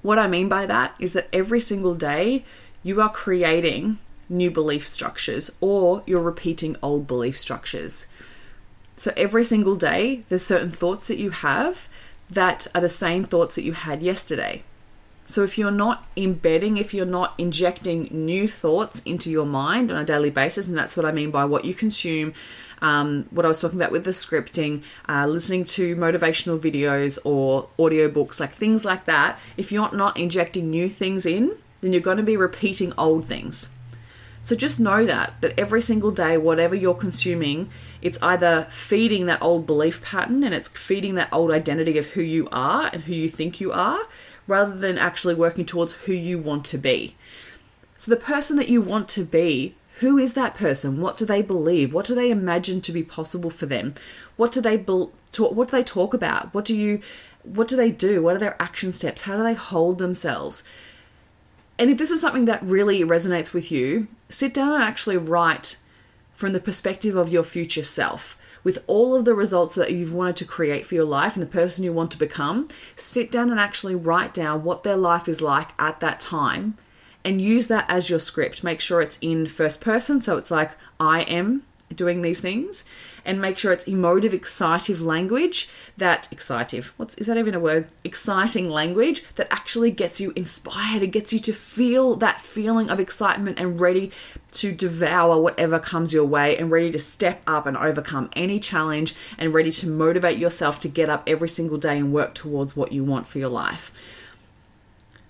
What 0.02 0.20
I 0.20 0.28
mean 0.28 0.48
by 0.48 0.66
that 0.66 0.96
is 1.00 1.13
that 1.13 1.28
every 1.34 1.60
single 1.60 1.96
day 1.96 2.46
you 2.84 3.02
are 3.02 3.10
creating 3.10 4.00
new 4.30 4.52
belief 4.52 4.88
structures 4.88 5.52
or 5.60 6.02
you're 6.06 6.22
repeating 6.22 6.76
old 6.82 7.08
belief 7.08 7.38
structures. 7.38 8.08
So 8.96 9.12
every 9.18 9.44
single 9.44 9.76
day, 9.76 10.24
there's 10.30 10.46
certain 10.46 10.72
thoughts 10.72 11.08
that 11.08 11.18
you 11.18 11.32
have 11.32 11.88
that 12.30 12.68
are 12.74 12.82
the 12.82 12.90
same 12.90 13.24
thoughts 13.24 13.56
that 13.56 13.63
you 13.63 13.74
had 13.74 14.02
yesterday. 14.02 14.63
So, 15.30 15.44
if 15.44 15.58
you're 15.58 15.72
not 15.72 16.08
embedding, 16.16 16.78
if 16.78 16.94
you're 16.94 17.06
not 17.06 17.36
injecting 17.38 18.08
new 18.12 18.48
thoughts 18.48 19.02
into 19.02 19.30
your 19.30 19.46
mind 19.46 19.92
on 19.92 19.98
a 19.98 20.06
daily 20.06 20.30
basis, 20.30 20.70
and 20.70 20.78
that's 20.78 20.96
what 20.96 21.06
I 21.06 21.12
mean 21.12 21.32
by 21.32 21.44
what 21.44 21.66
you 21.66 21.74
consume, 21.74 22.34
um, 22.82 23.28
what 23.30 23.46
I 23.46 23.50
was 23.50 23.60
talking 23.60 23.78
about 23.78 23.92
with 23.92 24.06
the 24.06 24.12
scripting, 24.12 24.84
uh, 25.10 25.28
listening 25.28 25.66
to 25.66 25.98
motivational 25.98 26.58
videos 26.58 27.20
or 27.26 27.68
audiobooks, 27.78 28.40
like 28.40 28.56
things 28.56 28.86
like 28.86 29.04
that, 29.04 29.38
if 29.58 29.70
you're 29.70 29.94
not 29.94 30.16
injecting 30.16 30.70
new 30.70 30.90
things 30.90 31.26
in, 31.26 31.58
then 31.82 31.92
you're 31.92 32.02
going 32.02 32.16
to 32.16 32.24
be 32.24 32.38
repeating 32.38 32.94
old 32.98 33.26
things. 33.26 33.68
So 34.42 34.56
just 34.56 34.80
know 34.80 35.06
that 35.06 35.34
that 35.42 35.60
every 35.60 35.82
single 35.82 36.12
day 36.12 36.38
whatever 36.38 36.74
you're 36.74 36.94
consuming, 36.94 37.70
it's 38.02 38.18
either 38.22 38.66
feeding 38.70 39.26
that 39.26 39.42
old 39.42 39.66
belief 39.66 40.02
pattern 40.02 40.42
and 40.42 40.56
it's 40.56 40.70
feeding 40.70 41.16
that 41.16 41.28
old 41.34 41.52
identity 41.52 41.98
of 41.98 42.08
who 42.12 42.22
you 42.22 42.48
are 42.50 42.90
and 42.94 43.04
who 43.04 43.13
you 43.13 43.28
think 43.28 43.60
you 43.60 43.74
are, 43.74 44.00
rather 44.48 44.76
than 44.76 44.98
actually 44.98 45.36
working 45.36 45.66
towards 45.66 45.94
who 45.94 46.14
you 46.14 46.40
want 46.40 46.66
to 46.66 46.78
be. 46.78 47.16
So, 47.98 48.10
the 48.10 48.18
person 48.18 48.58
that 48.58 48.70
you 48.70 48.82
want 48.82 49.10
to 49.10 49.24
be, 49.24 49.76
who 50.00 50.18
is 50.18 50.34
that 50.34 50.54
person? 50.54 51.02
What 51.02 51.18
do 51.18 51.26
they 51.26 51.42
believe? 51.42 51.94
What 51.94 52.06
do 52.06 52.16
they 52.16 52.30
imagine 52.30 52.82
to 52.82 52.92
be 52.92 53.04
possible 53.04 53.50
for 53.50 53.66
them? 53.66 53.96
What 54.36 54.52
do 54.52 54.62
they 54.62 54.78
be- 54.78 55.10
talk, 55.32 55.54
what 55.54 55.70
do 55.70 55.78
they 55.78 55.84
talk 55.84 56.14
about? 56.14 56.54
What 56.54 56.66
do 56.66 56.76
you 56.76 57.02
what 57.44 57.68
do 57.68 57.78
they 57.78 57.92
do? 57.92 58.22
What 58.22 58.36
are 58.36 58.40
their 58.40 58.62
action 58.62 58.92
steps? 58.92 59.22
How 59.22 59.38
do 59.38 59.44
they 59.44 59.54
hold 59.54 60.00
themselves? 60.00 60.64
And 61.80 61.90
if 61.90 61.98
this 61.98 62.12
is 62.12 62.20
something 62.20 62.46
that 62.46 62.64
really 62.64 63.02
resonates 63.02 63.54
with 63.54 63.72
you, 63.72 64.08
sit 64.30 64.54
down 64.54 64.74
and 64.74 64.84
actually 64.84 65.18
write 65.18 65.78
from 66.34 66.54
the 66.54 66.60
perspective 66.60 67.16
of 67.16 67.30
your 67.30 67.44
future 67.44 67.84
self 67.84 68.38
with 68.67 68.84
all 68.86 69.15
of 69.15 69.23
the 69.23 69.34
results 69.34 69.75
that 69.75 69.93
you've 69.93 70.12
wanted 70.12 70.36
to 70.36 70.43
create 70.43 70.86
for 70.86 70.93
your 70.93 71.06
life 71.06 71.38
and 71.38 71.41
the 71.41 71.49
person 71.49 71.86
you 71.86 71.93
want 71.93 72.12
to 72.12 72.17
become, 72.17 72.67
sit 72.97 73.32
down 73.32 73.49
and 73.49 73.62
actually 73.62 73.95
write 73.95 74.34
down 74.34 74.62
what 74.62 74.84
their 74.84 74.97
life 74.97 75.30
is 75.30 75.39
like 75.39 75.69
at 75.80 76.01
that 76.01 76.19
time 76.19 76.77
and 77.23 77.39
use 77.39 77.67
that 77.67 77.86
as 77.88 78.10
your 78.10 78.19
script. 78.19 78.65
Make 78.65 78.82
sure 78.82 78.99
it's 79.01 79.17
in 79.21 79.47
first 79.47 79.80
person, 79.80 80.19
so 80.19 80.36
it's 80.36 80.51
like 80.51 80.71
I 80.99 81.21
am 81.21 81.63
doing 81.95 82.21
these 82.21 82.39
things 82.39 82.84
and 83.26 83.41
make 83.41 83.58
sure 83.58 83.71
it's 83.71 83.86
emotive 83.86 84.34
exciting 84.34 85.06
language 85.06 85.69
that 85.97 86.28
exciting 86.32 86.84
what's 86.97 87.15
is 87.15 87.28
that 87.28 87.38
even 87.38 87.54
a 87.54 87.60
word? 87.60 87.88
Exciting 88.04 88.69
language 88.69 89.23
that 89.36 89.47
actually 89.52 89.91
gets 89.91 90.19
you 90.19 90.34
inspired 90.36 91.02
and 91.02 91.12
gets 91.12 91.32
you 91.32 91.39
to 91.39 91.54
feel 91.54 92.15
that 92.15 92.41
feeling 92.41 92.89
of 92.89 93.00
excitement 93.00 93.60
and 93.60 93.80
ready 93.80 94.12
to 94.52 94.71
devour 94.71 95.39
whatever 95.39 95.80
comes 95.80 96.13
your 96.13 96.26
way 96.26 96.58
and 96.58 96.71
ready 96.71 96.91
to 96.91 97.00
step 97.00 97.41
up 97.47 97.65
and 97.65 97.78
overcome 97.78 98.30
any 98.34 98.60
challenge 98.60 99.15
and 99.38 99.54
ready 99.54 99.71
to 99.71 99.88
motivate 99.88 100.38
yourself 100.38 100.80
to 100.80 100.88
get 100.88 101.10
up 101.10 101.23
every 101.28 101.50
single 101.50 101.78
day 101.78 101.97
and 101.97 102.13
work 102.13 102.34
towards 102.34 102.76
what 102.76 102.91
you 102.91 103.04
want 103.04 103.28
for 103.28 103.39
your 103.39 103.50
life 103.50 103.91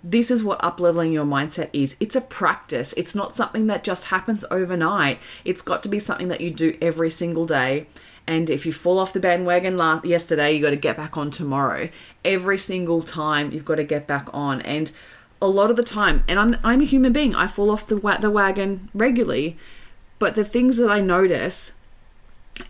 this 0.10 0.32
is 0.32 0.42
what 0.44 0.60
upleveling 0.60 1.12
your 1.12 1.26
mindset 1.26 1.70
is. 1.74 1.98
It's 2.00 2.16
a 2.16 2.22
practice. 2.22 2.94
It's 2.94 3.14
not 3.14 3.36
something 3.36 3.68
that 3.68 3.84
just 3.84 4.06
happens 4.06 4.46
overnight. 4.50 5.20
It's 5.44 5.62
got 5.62 5.84
to 5.84 5.90
be 5.90 6.00
something 6.00 6.30
that 6.30 6.40
you 6.40 6.50
do 6.50 6.78
every 6.82 7.10
single 7.10 7.46
day. 7.46 7.88
And 8.26 8.50
if 8.50 8.66
you 8.66 8.72
fall 8.72 9.00
off 9.00 9.12
the 9.12 9.20
bandwagon 9.20 9.78
last, 9.78 10.06
yesterday, 10.06 10.54
you 10.54 10.62
got 10.62 10.70
to 10.70 10.78
get 10.78 10.96
back 10.96 11.18
on 11.18 11.30
tomorrow. 11.30 11.90
Every 12.24 12.58
single 12.58 13.02
time, 13.02 13.52
you've 13.52 13.66
got 13.66 13.76
to 13.76 13.84
get 13.84 14.08
back 14.08 14.30
on. 14.34 14.62
And 14.62 14.94
a 15.42 15.48
lot 15.48 15.70
of 15.70 15.76
the 15.76 15.84
time, 15.84 16.24
and 16.28 16.40
I'm, 16.40 16.58
I'm 16.64 16.82
a 16.82 16.86
human 16.86 17.12
being, 17.12 17.36
I 17.36 17.48
fall 17.48 17.70
off 17.70 17.86
the, 17.86 17.96
the 18.22 18.32
wagon 18.32 18.90
regularly. 18.94 19.58
But 20.20 20.36
the 20.36 20.46
things 20.46 20.78
that 20.78 20.90
I 20.90 21.02
notice 21.02 21.74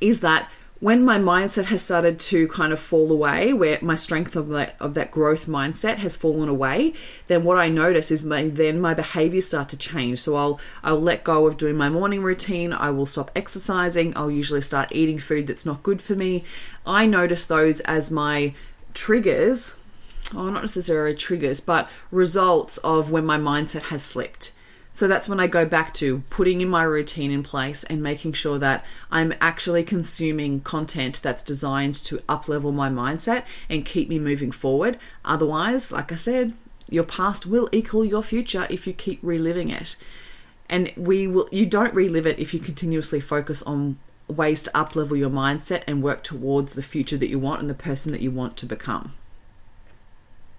is 0.01 0.21
that 0.21 0.49
when 0.79 1.03
my 1.03 1.17
mindset 1.17 1.65
has 1.65 1.81
started 1.81 2.19
to 2.19 2.47
kind 2.49 2.71
of 2.71 2.79
fall 2.79 3.11
away, 3.11 3.51
where 3.51 3.79
my 3.81 3.95
strength 3.95 4.35
of 4.35 4.49
that 4.49 4.75
of 4.79 4.93
that 4.93 5.11
growth 5.11 5.47
mindset 5.47 5.97
has 5.97 6.15
fallen 6.15 6.47
away, 6.49 6.93
then 7.27 7.43
what 7.43 7.57
I 7.57 7.67
notice 7.67 8.11
is 8.11 8.23
my 8.23 8.47
then 8.47 8.79
my 8.79 8.93
behaviors 8.93 9.47
start 9.47 9.69
to 9.69 9.77
change. 9.77 10.19
So 10.19 10.35
I'll 10.35 10.59
I'll 10.83 11.01
let 11.01 11.23
go 11.23 11.47
of 11.47 11.57
doing 11.57 11.77
my 11.77 11.89
morning 11.89 12.21
routine. 12.21 12.73
I 12.73 12.91
will 12.91 13.07
stop 13.07 13.31
exercising. 13.35 14.15
I'll 14.15 14.31
usually 14.31 14.61
start 14.61 14.91
eating 14.91 15.17
food 15.19 15.47
that's 15.47 15.65
not 15.65 15.83
good 15.83 16.01
for 16.01 16.15
me. 16.15 16.43
I 16.85 17.05
notice 17.07 17.45
those 17.45 17.79
as 17.81 18.11
my 18.11 18.53
triggers. 18.93 19.73
Oh, 20.35 20.49
not 20.49 20.61
necessarily 20.61 21.15
triggers, 21.15 21.61
but 21.61 21.89
results 22.11 22.77
of 22.79 23.09
when 23.09 23.25
my 23.25 23.37
mindset 23.37 23.83
has 23.83 24.03
slipped. 24.03 24.51
So 24.97 25.07
that's 25.07 25.29
when 25.29 25.39
I 25.39 25.45
go 25.45 25.63
back 25.63 25.93
to 25.93 26.23
putting 26.31 26.59
in 26.59 26.69
my 26.69 26.81
routine 26.81 27.29
in 27.29 27.43
place 27.43 27.83
and 27.83 28.01
making 28.01 28.33
sure 28.33 28.57
that 28.57 28.83
I'm 29.11 29.31
actually 29.39 29.83
consuming 29.83 30.61
content 30.61 31.21
that's 31.21 31.43
designed 31.43 31.93
to 32.05 32.17
uplevel 32.27 32.73
my 32.73 32.89
mindset 32.89 33.43
and 33.69 33.85
keep 33.85 34.09
me 34.09 34.17
moving 34.17 34.51
forward. 34.51 34.97
Otherwise, 35.23 35.91
like 35.91 36.11
I 36.11 36.15
said, 36.15 36.53
your 36.89 37.03
past 37.03 37.45
will 37.45 37.69
equal 37.71 38.03
your 38.03 38.23
future 38.23 38.65
if 38.71 38.87
you 38.87 38.93
keep 38.93 39.19
reliving 39.21 39.69
it. 39.69 39.97
And 40.67 40.91
we 40.97 41.27
will 41.27 41.47
you 41.51 41.67
don't 41.67 41.93
relive 41.93 42.25
it 42.25 42.39
if 42.39 42.51
you 42.51 42.59
continuously 42.59 43.19
focus 43.19 43.61
on 43.61 43.99
ways 44.27 44.63
to 44.63 44.71
uplevel 44.71 45.15
your 45.15 45.29
mindset 45.29 45.83
and 45.85 46.01
work 46.01 46.23
towards 46.23 46.73
the 46.73 46.81
future 46.81 47.17
that 47.17 47.29
you 47.29 47.37
want 47.37 47.61
and 47.61 47.69
the 47.69 47.75
person 47.75 48.11
that 48.13 48.21
you 48.21 48.31
want 48.31 48.57
to 48.57 48.65
become. 48.65 49.13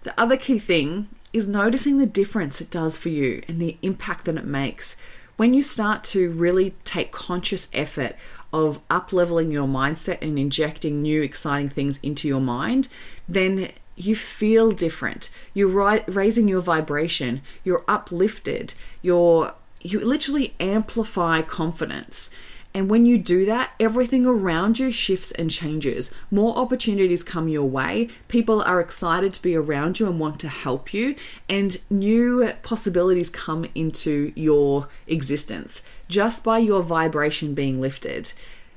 The 0.02 0.14
other 0.16 0.36
key 0.36 0.60
thing 0.60 1.08
is 1.32 1.48
noticing 1.48 1.98
the 1.98 2.06
difference 2.06 2.60
it 2.60 2.70
does 2.70 2.96
for 2.96 3.08
you 3.08 3.42
and 3.48 3.60
the 3.60 3.76
impact 3.82 4.24
that 4.24 4.36
it 4.36 4.44
makes. 4.44 4.96
When 5.36 5.54
you 5.54 5.62
start 5.62 6.02
to 6.04 6.30
really 6.30 6.70
take 6.84 7.12
conscious 7.12 7.68
effort 7.72 8.16
of 8.52 8.80
up 8.90 9.12
leveling 9.12 9.50
your 9.50 9.68
mindset 9.68 10.18
and 10.22 10.38
injecting 10.38 11.02
new 11.02 11.22
exciting 11.22 11.68
things 11.68 12.00
into 12.02 12.26
your 12.26 12.40
mind, 12.40 12.88
then 13.28 13.70
you 13.94 14.14
feel 14.14 14.70
different. 14.70 15.28
You're 15.52 16.02
raising 16.06 16.48
your 16.48 16.60
vibration, 16.60 17.42
you're 17.64 17.84
uplifted, 17.86 18.74
you're 19.02 19.54
you 19.80 20.00
literally 20.00 20.54
amplify 20.58 21.40
confidence. 21.42 22.30
And 22.78 22.88
when 22.88 23.06
you 23.06 23.18
do 23.18 23.44
that, 23.44 23.74
everything 23.80 24.24
around 24.24 24.78
you 24.78 24.92
shifts 24.92 25.32
and 25.32 25.50
changes. 25.50 26.12
More 26.30 26.56
opportunities 26.56 27.24
come 27.24 27.48
your 27.48 27.64
way. 27.64 28.06
People 28.28 28.62
are 28.62 28.78
excited 28.78 29.34
to 29.34 29.42
be 29.42 29.56
around 29.56 29.98
you 29.98 30.06
and 30.06 30.20
want 30.20 30.38
to 30.38 30.48
help 30.48 30.94
you. 30.94 31.16
And 31.48 31.76
new 31.90 32.52
possibilities 32.62 33.30
come 33.30 33.66
into 33.74 34.32
your 34.36 34.86
existence 35.08 35.82
just 36.06 36.44
by 36.44 36.58
your 36.58 36.80
vibration 36.80 37.52
being 37.52 37.80
lifted. 37.80 38.32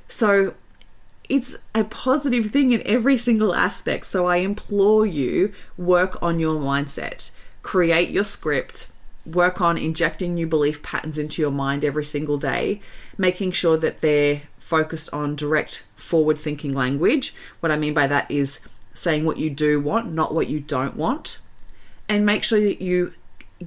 So, 0.07 0.55
it's 1.29 1.55
a 1.75 1.83
positive 1.83 2.49
thing 2.49 2.71
in 2.71 2.81
every 2.87 3.17
single 3.17 3.53
aspect. 3.53 4.07
So 4.07 4.25
I 4.25 4.37
implore 4.37 5.05
you 5.05 5.53
work 5.77 6.17
on 6.23 6.39
your 6.39 6.59
mindset. 6.59 7.29
Create 7.61 8.09
your 8.09 8.23
script 8.23 8.90
work 9.25 9.61
on 9.61 9.77
injecting 9.77 10.33
new 10.33 10.47
belief 10.47 10.81
patterns 10.81 11.17
into 11.17 11.41
your 11.41 11.51
mind 11.51 11.83
every 11.83 12.03
single 12.05 12.37
day, 12.37 12.81
making 13.17 13.51
sure 13.51 13.77
that 13.77 14.01
they're 14.01 14.43
focused 14.57 15.09
on 15.13 15.35
direct 15.35 15.85
forward 15.95 16.37
thinking 16.37 16.73
language. 16.73 17.35
What 17.59 17.71
I 17.71 17.77
mean 17.77 17.93
by 17.93 18.07
that 18.07 18.29
is 18.31 18.59
saying 18.93 19.25
what 19.25 19.37
you 19.37 19.49
do 19.49 19.79
want, 19.79 20.11
not 20.11 20.33
what 20.33 20.47
you 20.47 20.59
don't 20.59 20.95
want. 20.95 21.39
And 22.09 22.25
make 22.25 22.43
sure 22.43 22.59
that 22.59 22.81
you 22.81 23.13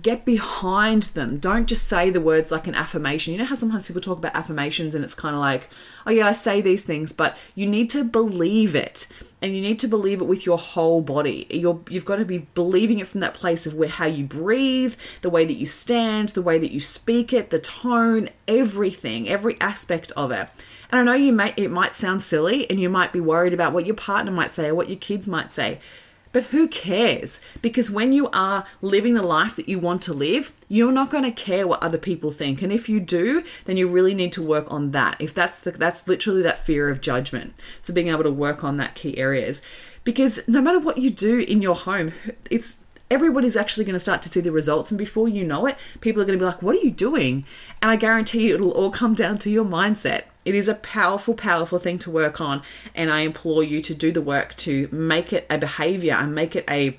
get 0.01 0.25
behind 0.25 1.05
them. 1.05 1.39
Don't 1.39 1.67
just 1.67 1.87
say 1.87 2.11
the 2.11 2.21
words 2.21 2.51
like 2.51 2.67
an 2.67 2.75
affirmation. 2.75 3.33
You 3.33 3.39
know 3.39 3.45
how 3.45 3.55
sometimes 3.55 3.87
people 3.87 4.03
talk 4.03 4.19
about 4.19 4.35
affirmations 4.35 4.95
and 4.95 5.05
it's 5.05 5.15
kind 5.15 5.35
of 5.35 5.41
like, 5.41 5.69
oh 6.07 6.11
yeah, 6.11 6.27
I 6.27 6.33
say 6.33 6.61
these 6.61 6.83
things, 6.83 7.13
but 7.13 7.37
you 7.55 7.67
need 7.67 7.91
to 7.91 8.05
believe 8.05 8.75
it. 8.75 9.07
And 9.41 9.55
you 9.55 9.61
need 9.61 9.79
to 9.81 9.89
believe 9.89 10.21
it 10.21 10.27
with 10.27 10.47
your 10.47 10.59
whole 10.59 11.03
body. 11.03 11.47
You're, 11.51 11.81
you've 11.91 12.07
got 12.07 12.17
to 12.17 12.25
be 12.25 12.39
believing 12.55 12.99
it 12.99 13.07
from 13.07 13.21
that 13.21 13.35
place 13.35 13.67
of 13.67 13.75
where 13.75 13.89
how 13.89 14.07
you 14.07 14.25
breathe, 14.25 14.95
the 15.21 15.31
way 15.31 15.45
that 15.45 15.55
you 15.55 15.67
stand, 15.67 16.31
the 16.31 16.43
way 16.43 16.59
that 16.59 16.73
you 16.73 16.81
speak 16.81 17.33
it, 17.33 17.51
the 17.51 17.59
tone, 17.59 18.31
everything, 18.49 19.29
every 19.29 19.61
aspect 19.61 20.11
of 20.17 20.31
it. 20.31 20.49
And 20.91 21.01
I 21.01 21.03
know 21.03 21.19
you 21.19 21.33
may 21.33 21.53
it 21.57 21.71
might 21.71 21.95
sound 21.95 22.23
silly 22.23 22.69
and 22.71 22.81
you 22.81 22.89
might 22.89 23.13
be 23.13 23.21
worried 23.21 23.53
about 23.53 23.73
what 23.73 23.87
your 23.87 23.97
partner 23.97 24.31
might 24.31 24.55
say 24.55 24.69
or 24.69 24.75
what 24.75 24.89
your 24.89 24.99
kids 24.99 25.29
might 25.29 25.53
say. 25.53 25.81
But 26.35 26.47
who 26.47 26.67
cares? 26.67 27.39
Because 27.63 27.93
when 27.93 28.13
you 28.13 28.29
are 28.31 28.65
living 28.83 29.15
the 29.15 29.23
life 29.23 29.55
that 29.55 29.69
you 29.69 29.79
want 29.79 30.03
to 30.03 30.13
live, 30.13 30.51
you're 30.69 30.91
not 30.91 31.09
going 31.09 31.23
to 31.23 31.31
care 31.31 31.65
what 31.65 31.81
other 31.81 31.97
people 31.97 32.33
think. 32.33 32.61
And 32.61 32.73
if 32.73 32.89
you 32.89 32.99
do, 32.99 33.45
then 33.67 33.77
you 33.77 33.87
really 33.87 34.15
need 34.15 34.33
to 34.33 34.43
work 34.43 34.67
on 34.69 34.91
that. 34.91 35.17
If 35.21 35.33
that's 35.33 35.61
the, 35.61 35.71
that's 35.71 36.09
literally 36.09 36.43
that 36.43 36.59
fear 36.59 36.89
of 36.89 37.01
judgment. 37.01 37.55
So 37.83 37.95
being 37.95 38.09
able 38.09 38.25
to 38.25 38.33
work 38.33 38.65
on 38.65 38.79
that 38.79 38.97
key 38.97 39.17
areas. 39.17 39.63
Because 40.03 40.41
no 40.49 40.61
matter 40.61 40.81
what 40.81 40.99
you 40.99 41.09
do 41.09 41.39
in 41.39 41.63
your 41.63 41.77
home, 41.77 42.13
it's 42.51 42.79
everybody's 43.13 43.57
actually 43.57 43.85
going 43.85 43.95
to 43.95 44.01
start 44.01 44.21
to 44.23 44.29
see 44.29 44.41
the 44.41 44.51
results. 44.51 44.91
And 44.91 44.99
before 44.99 45.29
you 45.29 45.45
know 45.45 45.67
it, 45.67 45.79
people 46.01 46.21
are 46.21 46.25
going 46.25 46.37
to 46.37 46.43
be 46.43 46.47
like, 46.47 46.63
What 46.63 46.75
are 46.75 46.81
you 46.81 46.91
doing? 46.91 47.45
And 47.81 47.93
I 47.93 47.97
guarantee 47.97 48.49
you, 48.49 48.55
it'll 48.55 48.73
all 48.73 48.91
come 48.91 49.15
down 49.15 49.39
to 49.39 49.51
your 49.51 49.65
mindset. 49.65 50.25
It 50.45 50.55
is 50.55 50.69
a 50.69 50.75
powerful, 50.75 51.35
powerful 51.35 51.79
thing 51.79 51.99
to 52.01 52.11
work 52.11 52.41
on. 52.41 52.63
And 52.95 53.11
I 53.11 53.21
implore 53.21 53.63
you 53.63 53.81
to 53.83 53.95
do 53.95 54.13
the 54.13 54.23
work 54.23 54.55
to 54.57 54.89
make 54.93 55.33
it 55.33 55.47
a 55.49 55.59
behavior 55.59 56.15
and 56.15 56.35
make 56.35 56.57
it 56.57 56.65
a 56.69 56.99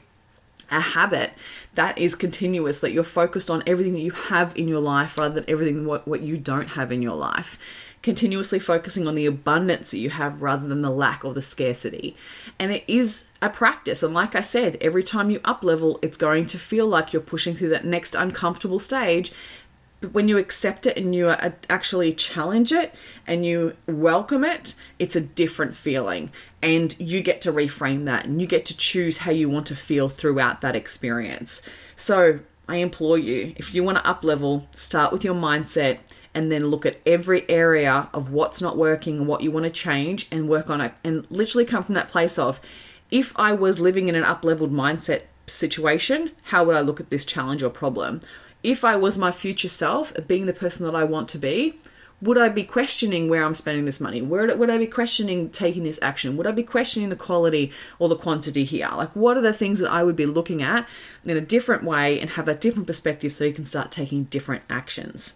a 0.71 0.79
habit 0.79 1.31
that 1.75 1.95
is 1.95 2.15
continuous 2.15 2.79
that 2.79 2.91
you're 2.91 3.03
focused 3.03 3.51
on 3.51 3.61
everything 3.67 3.93
that 3.93 3.99
you 3.99 4.09
have 4.09 4.51
in 4.57 4.67
your 4.67 4.79
life 4.79 5.15
rather 5.15 5.35
than 5.35 5.47
everything 5.47 5.85
what, 5.85 6.07
what 6.07 6.21
you 6.21 6.35
don't 6.35 6.69
have 6.69 6.91
in 6.91 7.03
your 7.03 7.13
life 7.13 7.59
continuously 8.05 8.59
focusing 8.59 9.07
on 9.07 9.15
the 9.15 9.25
abundance 9.25 9.89
that 9.89 9.97
you 9.97 10.11
have 10.11 10.43
rather 10.43 10.67
than 10.67 10.83
the 10.83 10.91
lack 10.91 11.25
or 11.25 11.33
the 11.33 11.41
scarcity. 11.41 12.15
And 12.59 12.71
it 12.71 12.83
is 12.87 13.23
a 13.41 13.49
practice. 13.49 14.03
And 14.03 14.13
like 14.13 14.35
I 14.35 14.41
said, 14.41 14.77
every 14.79 15.01
time 15.01 15.31
you 15.31 15.41
up 15.43 15.63
level, 15.63 15.97
it's 16.03 16.15
going 16.15 16.45
to 16.45 16.59
feel 16.59 16.85
like 16.85 17.13
you're 17.13 17.21
pushing 17.23 17.55
through 17.55 17.69
that 17.69 17.83
next 17.83 18.13
uncomfortable 18.13 18.77
stage. 18.77 19.31
When 20.11 20.27
you 20.27 20.37
accept 20.37 20.85
it 20.85 20.97
and 20.97 21.13
you 21.13 21.29
uh, 21.29 21.51
actually 21.69 22.13
challenge 22.13 22.71
it 22.71 22.93
and 23.25 23.45
you 23.45 23.75
welcome 23.87 24.43
it, 24.43 24.75
it's 24.99 25.15
a 25.15 25.21
different 25.21 25.75
feeling. 25.75 26.31
And 26.61 26.97
you 26.99 27.21
get 27.21 27.41
to 27.41 27.51
reframe 27.51 28.05
that 28.05 28.25
and 28.25 28.41
you 28.41 28.47
get 28.47 28.65
to 28.65 28.77
choose 28.77 29.19
how 29.19 29.31
you 29.31 29.49
want 29.49 29.67
to 29.67 29.75
feel 29.75 30.09
throughout 30.09 30.61
that 30.61 30.75
experience. 30.75 31.61
So 31.95 32.39
I 32.67 32.77
implore 32.77 33.17
you, 33.17 33.53
if 33.57 33.73
you 33.73 33.83
want 33.83 33.97
to 33.99 34.07
up 34.07 34.23
level, 34.23 34.67
start 34.75 35.11
with 35.11 35.23
your 35.23 35.35
mindset 35.35 35.99
and 36.33 36.51
then 36.51 36.67
look 36.67 36.85
at 36.85 36.99
every 37.05 37.49
area 37.49 38.09
of 38.13 38.31
what's 38.31 38.61
not 38.61 38.77
working 38.77 39.19
and 39.19 39.27
what 39.27 39.41
you 39.41 39.51
want 39.51 39.63
to 39.63 39.69
change 39.69 40.27
and 40.31 40.49
work 40.49 40.69
on 40.69 40.81
it 40.81 40.93
and 41.03 41.25
literally 41.29 41.65
come 41.65 41.81
from 41.81 41.95
that 41.95 42.09
place 42.09 42.37
of 42.37 42.59
if 43.11 43.37
I 43.39 43.53
was 43.53 43.79
living 43.79 44.07
in 44.07 44.15
an 44.15 44.23
up 44.23 44.43
leveled 44.43 44.73
mindset 44.73 45.23
situation, 45.47 46.31
how 46.45 46.63
would 46.65 46.75
I 46.75 46.81
look 46.81 46.99
at 46.99 47.09
this 47.09 47.23
challenge 47.25 47.63
or 47.63 47.69
problem? 47.69 48.19
If 48.65 48.83
I 48.83 48.95
was 48.95 49.15
my 49.15 49.29
future 49.29 49.69
self, 49.69 50.11
being 50.27 50.47
the 50.47 50.53
person 50.53 50.87
that 50.87 50.95
I 50.95 51.03
want 51.03 51.29
to 51.29 51.37
be, 51.37 51.77
would 52.19 52.35
I 52.35 52.49
be 52.49 52.63
questioning 52.63 53.29
where 53.29 53.43
I'm 53.43 53.53
spending 53.53 53.85
this 53.85 54.01
money? 54.01 54.23
Where 54.23 54.57
would 54.57 54.71
I 54.71 54.79
be 54.79 54.87
questioning 54.87 55.51
taking 55.51 55.83
this 55.83 55.99
action? 56.01 56.35
Would 56.35 56.47
I 56.47 56.51
be 56.51 56.63
questioning 56.63 57.09
the 57.09 57.15
quality 57.15 57.71
or 57.99 58.09
the 58.09 58.15
quantity 58.15 58.63
here? 58.63 58.89
Like, 58.91 59.15
what 59.15 59.37
are 59.37 59.41
the 59.41 59.53
things 59.53 59.77
that 59.77 59.91
I 59.91 60.01
would 60.01 60.15
be 60.15 60.25
looking 60.25 60.63
at 60.63 60.89
in 61.23 61.37
a 61.37 61.41
different 61.41 61.83
way 61.83 62.19
and 62.19 62.31
have 62.31 62.47
a 62.47 62.55
different 62.55 62.87
perspective 62.87 63.33
so 63.33 63.43
you 63.43 63.53
can 63.53 63.67
start 63.67 63.91
taking 63.91 64.23
different 64.23 64.63
actions? 64.67 65.35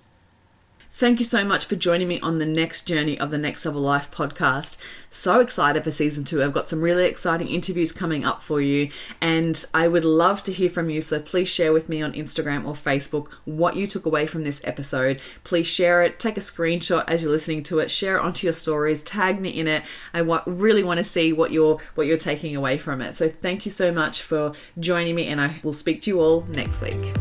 Thank 1.00 1.20
you 1.20 1.26
so 1.26 1.46
much 1.46 1.64
for 1.64 1.78
joining 1.78 2.10
me 2.10 2.20
on 2.20 2.40
the 2.40 2.46
next 2.46 2.86
journey 2.86 3.18
of 3.18 3.32
the 3.32 3.38
Next 3.38 3.64
Level 3.64 3.80
Life 3.80 4.12
podcast. 4.12 4.76
So 5.10 5.40
excited 5.40 5.86
for 5.86 5.92
season 5.92 6.26
two. 6.26 6.44
I've 6.44 6.52
got 6.52 6.68
some 6.68 6.82
really 6.82 7.06
exciting 7.06 7.48
interviews 7.48 7.94
coming 7.94 8.26
up 8.26 8.44
for 8.44 8.60
you, 8.60 8.90
and 9.22 9.66
I 9.74 9.88
would 9.88 10.04
love 10.04 10.44
to 10.44 10.52
hear 10.52 10.70
from 10.70 10.90
you. 10.90 11.00
So 11.00 11.22
please 11.22 11.48
share 11.48 11.72
with 11.72 11.88
me 11.88 12.02
on 12.02 12.12
Instagram 12.12 12.68
or 12.68 12.74
Facebook 12.74 13.32
what 13.46 13.78
you 13.78 13.88
took 13.88 14.06
away 14.06 14.28
from 14.28 14.44
this 14.44 14.60
episode. 14.66 15.22
Please 15.46 15.68
share 15.68 16.02
it, 16.04 16.20
take 16.20 16.36
a 16.36 16.42
screenshot 16.42 17.06
as 17.08 17.24
you're 17.24 17.32
listening 17.32 17.64
to 17.64 17.80
it, 17.80 17.90
share 17.90 18.18
it 18.18 18.22
onto 18.22 18.46
your 18.46 18.52
stories, 18.52 19.02
tag 19.02 19.40
me 19.40 19.52
in 19.52 19.70
it. 19.70 19.84
I 20.14 20.22
want, 20.22 20.44
really 20.46 20.84
want 20.84 20.98
to 20.98 21.06
see 21.06 21.32
what 21.32 21.54
you're 21.54 21.80
what 21.96 22.08
you're 22.08 22.18
taking 22.18 22.58
away 22.58 22.78
from 22.78 23.02
it. 23.02 23.16
So 23.16 23.30
thank 23.30 23.64
you 23.64 23.72
so 23.72 23.94
much 23.94 24.22
for 24.22 24.52
joining 24.78 25.16
me, 25.16 25.28
and 25.28 25.40
I 25.40 25.62
will 25.64 25.72
speak 25.72 26.02
to 26.02 26.10
you 26.10 26.20
all 26.20 26.42
next 26.50 26.82
week. 26.82 27.16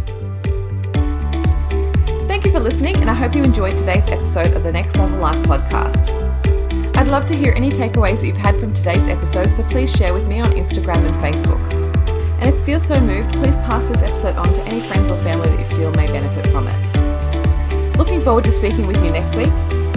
Thank 2.38 2.46
you 2.46 2.52
for 2.52 2.60
listening, 2.60 2.96
and 2.98 3.10
I 3.10 3.14
hope 3.14 3.34
you 3.34 3.42
enjoyed 3.42 3.76
today's 3.76 4.06
episode 4.06 4.54
of 4.54 4.62
the 4.62 4.70
Next 4.70 4.94
Level 4.94 5.18
Life 5.18 5.42
podcast. 5.42 6.14
I'd 6.96 7.08
love 7.08 7.26
to 7.26 7.34
hear 7.34 7.52
any 7.56 7.68
takeaways 7.68 8.20
that 8.20 8.28
you've 8.28 8.36
had 8.36 8.60
from 8.60 8.72
today's 8.72 9.08
episode, 9.08 9.52
so 9.52 9.64
please 9.64 9.92
share 9.92 10.14
with 10.14 10.28
me 10.28 10.38
on 10.38 10.52
Instagram 10.52 11.04
and 11.04 11.16
Facebook. 11.16 11.60
And 12.40 12.48
if 12.48 12.54
you 12.54 12.64
feel 12.64 12.80
so 12.80 13.00
moved, 13.00 13.32
please 13.32 13.56
pass 13.56 13.84
this 13.86 14.02
episode 14.02 14.36
on 14.36 14.52
to 14.52 14.62
any 14.62 14.80
friends 14.86 15.10
or 15.10 15.16
family 15.16 15.48
that 15.48 15.58
you 15.58 15.76
feel 15.78 15.90
may 15.94 16.06
benefit 16.06 16.46
from 16.52 16.68
it. 16.68 17.98
Looking 17.98 18.20
forward 18.20 18.44
to 18.44 18.52
speaking 18.52 18.86
with 18.86 19.02
you 19.02 19.10
next 19.10 19.34
week, 19.34 19.48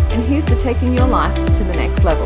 and 0.09 0.25
here's 0.25 0.45
to 0.45 0.55
taking 0.55 0.95
your 0.95 1.05
life 1.05 1.35
to 1.53 1.63
the 1.63 1.73
next 1.73 2.03
level. 2.03 2.25